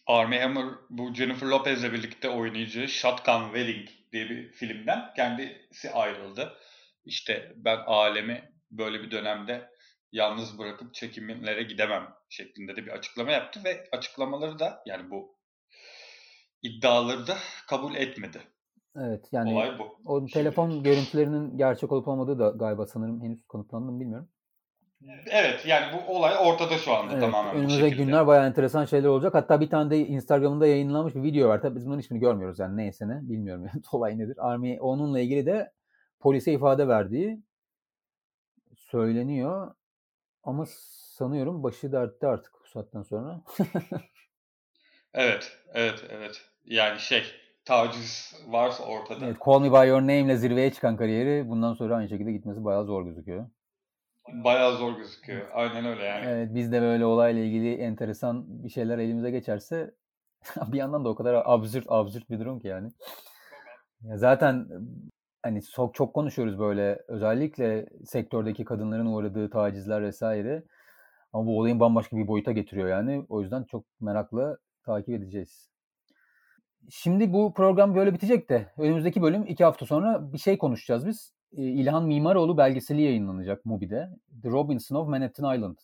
Armie 0.06 0.40
Hammer 0.40 0.64
bu 0.90 1.14
Jennifer 1.14 1.46
Lopez'le 1.46 1.92
birlikte 1.92 2.28
oynayacağı 2.28 2.88
Shotgun 2.88 3.44
Wedding 3.44 3.88
diye 4.12 4.30
bir 4.30 4.52
filmden 4.52 5.14
kendisi 5.16 5.90
ayrıldı. 5.90 6.58
İşte 7.04 7.52
ben 7.56 7.76
alemi 7.86 8.52
böyle 8.70 9.02
bir 9.02 9.10
dönemde 9.10 9.70
yalnız 10.12 10.58
bırakıp 10.58 10.94
çekimlere 10.94 11.62
gidemem 11.62 12.14
şeklinde 12.30 12.76
de 12.76 12.86
bir 12.86 12.90
açıklama 12.90 13.32
yaptı 13.32 13.60
ve 13.64 13.88
açıklamaları 13.92 14.58
da 14.58 14.82
yani 14.86 15.10
bu 15.10 15.41
iddiaları 16.62 17.26
da 17.26 17.36
kabul 17.68 17.94
etmedi. 17.94 18.38
Evet 18.96 19.28
yani 19.32 19.52
Olay 19.52 19.78
bu. 19.78 19.98
o 20.04 20.18
Şimdi. 20.18 20.32
telefon 20.32 20.82
görüntülerinin 20.82 21.58
gerçek 21.58 21.92
olup 21.92 22.08
olmadığı 22.08 22.38
da 22.38 22.48
galiba 22.48 22.86
sanırım 22.86 23.22
henüz 23.22 23.46
kanıtlandı 23.48 23.92
mı 23.92 24.00
bilmiyorum. 24.00 24.28
Evet 25.30 25.66
yani 25.66 25.86
bu 25.92 26.16
olay 26.16 26.34
ortada 26.40 26.78
şu 26.78 26.94
anda 26.94 27.12
evet, 27.12 27.22
tamamen. 27.22 27.54
Önümüzdeki 27.56 27.96
günler 27.96 28.26
bayağı 28.26 28.46
enteresan 28.46 28.84
şeyler 28.84 29.08
olacak. 29.08 29.34
Hatta 29.34 29.60
bir 29.60 29.70
tane 29.70 29.90
de 29.90 29.98
Instagram'da 29.98 30.66
yayınlanmış 30.66 31.14
bir 31.14 31.22
video 31.22 31.48
var. 31.48 31.62
Tabii 31.62 31.76
biz 31.76 31.86
bunun 31.86 31.98
ismini 31.98 32.20
görmüyoruz 32.20 32.58
yani 32.58 32.76
neyse 32.76 33.08
ne 33.08 33.20
bilmiyorum 33.22 33.66
yani 33.66 33.82
olay 33.92 34.18
nedir. 34.18 34.36
Army 34.38 34.78
onunla 34.80 35.20
ilgili 35.20 35.46
de 35.46 35.72
polise 36.20 36.52
ifade 36.52 36.88
verdiği 36.88 37.42
söyleniyor. 38.76 39.74
Ama 40.44 40.64
sanıyorum 40.68 41.62
başı 41.62 41.92
dertte 41.92 42.26
artık 42.26 42.52
bu 42.64 42.68
saatten 42.68 43.02
sonra. 43.02 43.40
evet, 45.14 45.52
evet, 45.74 46.04
evet. 46.10 46.42
Yani 46.64 47.00
şey 47.00 47.22
taciz 47.64 48.34
varsa 48.48 48.84
ortada. 48.84 49.26
Evet, 49.26 49.36
Call 49.46 49.60
Me 49.60 49.72
By 49.72 49.88
Your 49.88 50.00
Name 50.00 50.20
ile 50.20 50.36
zirveye 50.36 50.72
çıkan 50.72 50.96
kariyeri 50.96 51.48
bundan 51.48 51.74
sonra 51.74 51.96
aynı 51.96 52.08
şekilde 52.08 52.32
gitmesi 52.32 52.64
bayağı 52.64 52.84
zor 52.84 53.04
gözüküyor. 53.04 53.46
Bayağı 54.28 54.76
zor 54.76 54.96
gözüküyor. 54.96 55.48
Aynen 55.52 55.84
öyle 55.84 56.04
yani. 56.04 56.26
Evet 56.26 56.48
biz 56.54 56.72
de 56.72 56.80
böyle 56.80 57.04
olayla 57.04 57.42
ilgili 57.42 57.74
enteresan 57.74 58.64
bir 58.64 58.68
şeyler 58.68 58.98
elimize 58.98 59.30
geçerse 59.30 59.94
bir 60.72 60.78
yandan 60.78 61.04
da 61.04 61.08
o 61.08 61.14
kadar 61.14 61.42
absürt 61.44 61.84
absürt 61.88 62.30
bir 62.30 62.40
durum 62.40 62.60
ki 62.60 62.68
yani. 62.68 62.92
Ya 64.02 64.18
zaten 64.18 64.68
hani 65.42 65.62
çok 65.62 65.94
çok 65.94 66.14
konuşuyoruz 66.14 66.58
böyle 66.58 67.02
özellikle 67.08 67.86
sektördeki 68.04 68.64
kadınların 68.64 69.06
uğradığı 69.06 69.50
tacizler 69.50 70.02
vesaire. 70.02 70.62
Ama 71.32 71.46
bu 71.46 71.58
olayın 71.58 71.80
bambaşka 71.80 72.16
bir 72.16 72.26
boyuta 72.26 72.52
getiriyor 72.52 72.88
yani. 72.88 73.26
O 73.28 73.40
yüzden 73.40 73.64
çok 73.64 73.84
merakla 74.00 74.56
takip 74.84 75.14
edeceğiz. 75.14 75.70
Şimdi 76.90 77.32
bu 77.32 77.54
program 77.54 77.94
böyle 77.94 78.14
bitecek 78.14 78.50
de 78.50 78.72
önümüzdeki 78.78 79.22
bölüm 79.22 79.46
iki 79.46 79.64
hafta 79.64 79.86
sonra 79.86 80.32
bir 80.32 80.38
şey 80.38 80.58
konuşacağız 80.58 81.06
biz. 81.06 81.34
İlhan 81.52 82.06
Mimaroğlu 82.06 82.56
belgeseli 82.56 83.02
yayınlanacak 83.02 83.64
Mubi'de. 83.64 84.08
The 84.42 84.48
Robinson 84.48 84.96
of 84.96 85.08
Manhattan 85.08 85.56
Island 85.56 85.76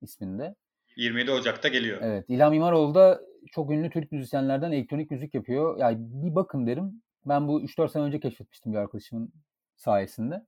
isminde. 0.00 0.54
27 0.96 1.30
Ocak'ta 1.30 1.68
geliyor. 1.68 1.98
Evet. 2.02 2.24
İlhan 2.28 2.50
Mimaroğlu 2.50 2.94
da 2.94 3.20
çok 3.52 3.70
ünlü 3.70 3.90
Türk 3.90 4.12
müzisyenlerden 4.12 4.72
elektronik 4.72 5.10
müzik 5.10 5.34
yapıyor. 5.34 5.78
Yani 5.78 5.96
bir 6.00 6.34
bakın 6.34 6.66
derim. 6.66 7.02
Ben 7.26 7.48
bu 7.48 7.62
3-4 7.62 7.88
sene 7.88 8.02
önce 8.02 8.20
keşfetmiştim 8.20 8.72
bir 8.72 8.78
arkadaşımın 8.78 9.32
sayesinde. 9.76 10.46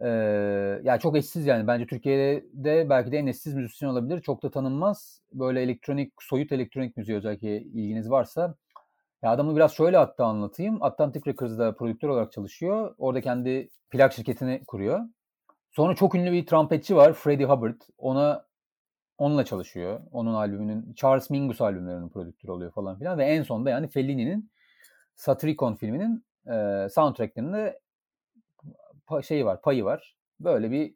Ee, 0.00 0.08
yani 0.84 1.00
çok 1.00 1.16
eşsiz 1.16 1.46
yani. 1.46 1.66
Bence 1.66 1.86
Türkiye'de 1.86 2.88
belki 2.90 3.12
de 3.12 3.18
en 3.18 3.26
eşsiz 3.26 3.54
müzisyen 3.54 3.88
olabilir. 3.88 4.20
Çok 4.20 4.42
da 4.42 4.50
tanınmaz. 4.50 5.22
Böyle 5.32 5.62
elektronik, 5.62 6.12
soyut 6.20 6.52
elektronik 6.52 6.96
müziğe 6.96 7.18
özellikle 7.18 7.60
ilginiz 7.62 8.10
varsa. 8.10 8.54
Ya 9.22 9.30
adamı 9.30 9.56
biraz 9.56 9.72
şöyle 9.72 9.96
hatta 9.96 10.24
anlatayım. 10.24 10.82
Atlantic 10.82 11.22
Records'da 11.26 11.76
prodüktör 11.76 12.08
olarak 12.08 12.32
çalışıyor. 12.32 12.94
Orada 12.98 13.20
kendi 13.20 13.68
plak 13.90 14.12
şirketini 14.12 14.64
kuruyor. 14.66 15.00
Sonra 15.70 15.94
çok 15.94 16.14
ünlü 16.14 16.32
bir 16.32 16.46
trompetçi 16.46 16.96
var. 16.96 17.12
Freddie 17.12 17.46
Hubbard. 17.46 17.80
Ona 17.98 18.46
onunla 19.18 19.44
çalışıyor. 19.44 20.00
Onun 20.12 20.34
albümünün 20.34 20.94
Charles 20.94 21.30
Mingus 21.30 21.60
albümlerinin 21.60 22.08
prodüktörü 22.08 22.52
oluyor 22.52 22.72
falan 22.72 22.98
filan 22.98 23.18
ve 23.18 23.24
en 23.24 23.42
sonunda 23.42 23.70
yani 23.70 23.88
Fellini'nin 23.88 24.50
Satricon 25.14 25.74
filminin 25.74 26.24
e, 26.46 26.88
soundtracklerinde 26.88 27.80
şeyi 29.20 29.44
var, 29.44 29.60
payı 29.62 29.84
var. 29.84 30.16
Böyle 30.40 30.70
bir 30.70 30.94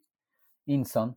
insan. 0.65 1.15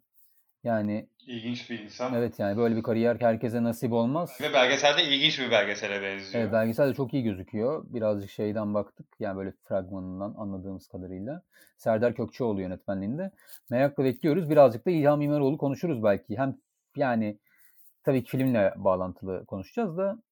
Yani 0.65 1.09
ilginç 1.27 1.71
bir 1.71 1.79
insan. 1.79 2.15
Evet 2.15 2.39
yani 2.39 2.57
böyle 2.57 2.77
bir 2.77 2.83
kariyer 2.83 3.17
herkese 3.21 3.63
nasip 3.63 3.93
olmaz. 3.93 4.39
Ve 4.41 4.53
belgeselde 4.53 5.05
ilginç 5.05 5.41
bir 5.41 5.51
belgesele 5.51 6.03
benziyor. 6.03 6.45
Evet 6.45 6.53
belgeselde 6.53 6.95
çok 6.95 7.15
iyi 7.15 7.23
gözüküyor. 7.23 7.85
Birazcık 7.89 8.31
şeyden 8.31 8.75
baktık. 8.75 9.07
Yani 9.19 9.37
böyle 9.37 9.53
fragmanından 9.69 10.35
anladığımız 10.39 10.89
kadarıyla. 10.89 11.43
Serdar 11.77 12.15
Kökçeoğlu 12.15 12.61
yönetmenliğinde. 12.61 13.31
Merakla 13.71 14.05
bekliyoruz. 14.05 14.51
Birazcık 14.51 14.87
da 14.87 14.91
İlham 14.91 15.23
İmaroğlu 15.23 15.59
konuşuruz 15.59 16.03
belki. 16.03 16.39
Hem 16.39 16.57
yani 16.97 17.39
tabii 18.05 18.25
ki 18.25 18.31
filmle 18.31 18.75
bağlantılı 18.77 19.47
konuşacağız 19.47 19.97
da 19.97 20.23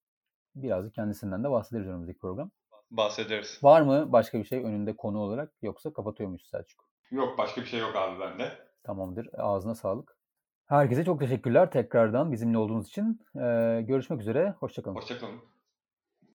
birazcık 0.55 0.93
kendisinden 0.93 1.43
de 1.43 1.49
bahsederiz 1.51 1.87
önümüzdeki 1.87 2.19
program. 2.19 2.51
Bahsederiz. 2.91 3.59
Var 3.63 3.81
mı 3.81 4.11
başka 4.11 4.39
bir 4.39 4.43
şey 4.43 4.59
önünde 4.59 4.95
konu 4.95 5.19
olarak 5.19 5.53
yoksa 5.61 5.93
kapatıyor 5.93 6.29
muyuz 6.29 6.47
Selçuk? 6.51 6.85
Yok 7.11 7.37
başka 7.37 7.61
bir 7.61 7.65
şey 7.65 7.79
yok 7.79 7.95
abi 7.95 8.19
bende. 8.19 8.51
Tamamdır. 8.83 9.29
Ağzına 9.37 9.75
sağlık. 9.75 10.17
Herkese 10.65 11.05
çok 11.05 11.19
teşekkürler 11.19 11.71
tekrardan 11.71 12.31
bizimle 12.31 12.57
olduğunuz 12.57 12.87
için. 12.87 13.21
Ee, 13.35 13.81
görüşmek 13.87 14.21
üzere. 14.21 14.55
Hoşçakalın. 14.59 14.95
Hoşçakalın. 14.95 15.39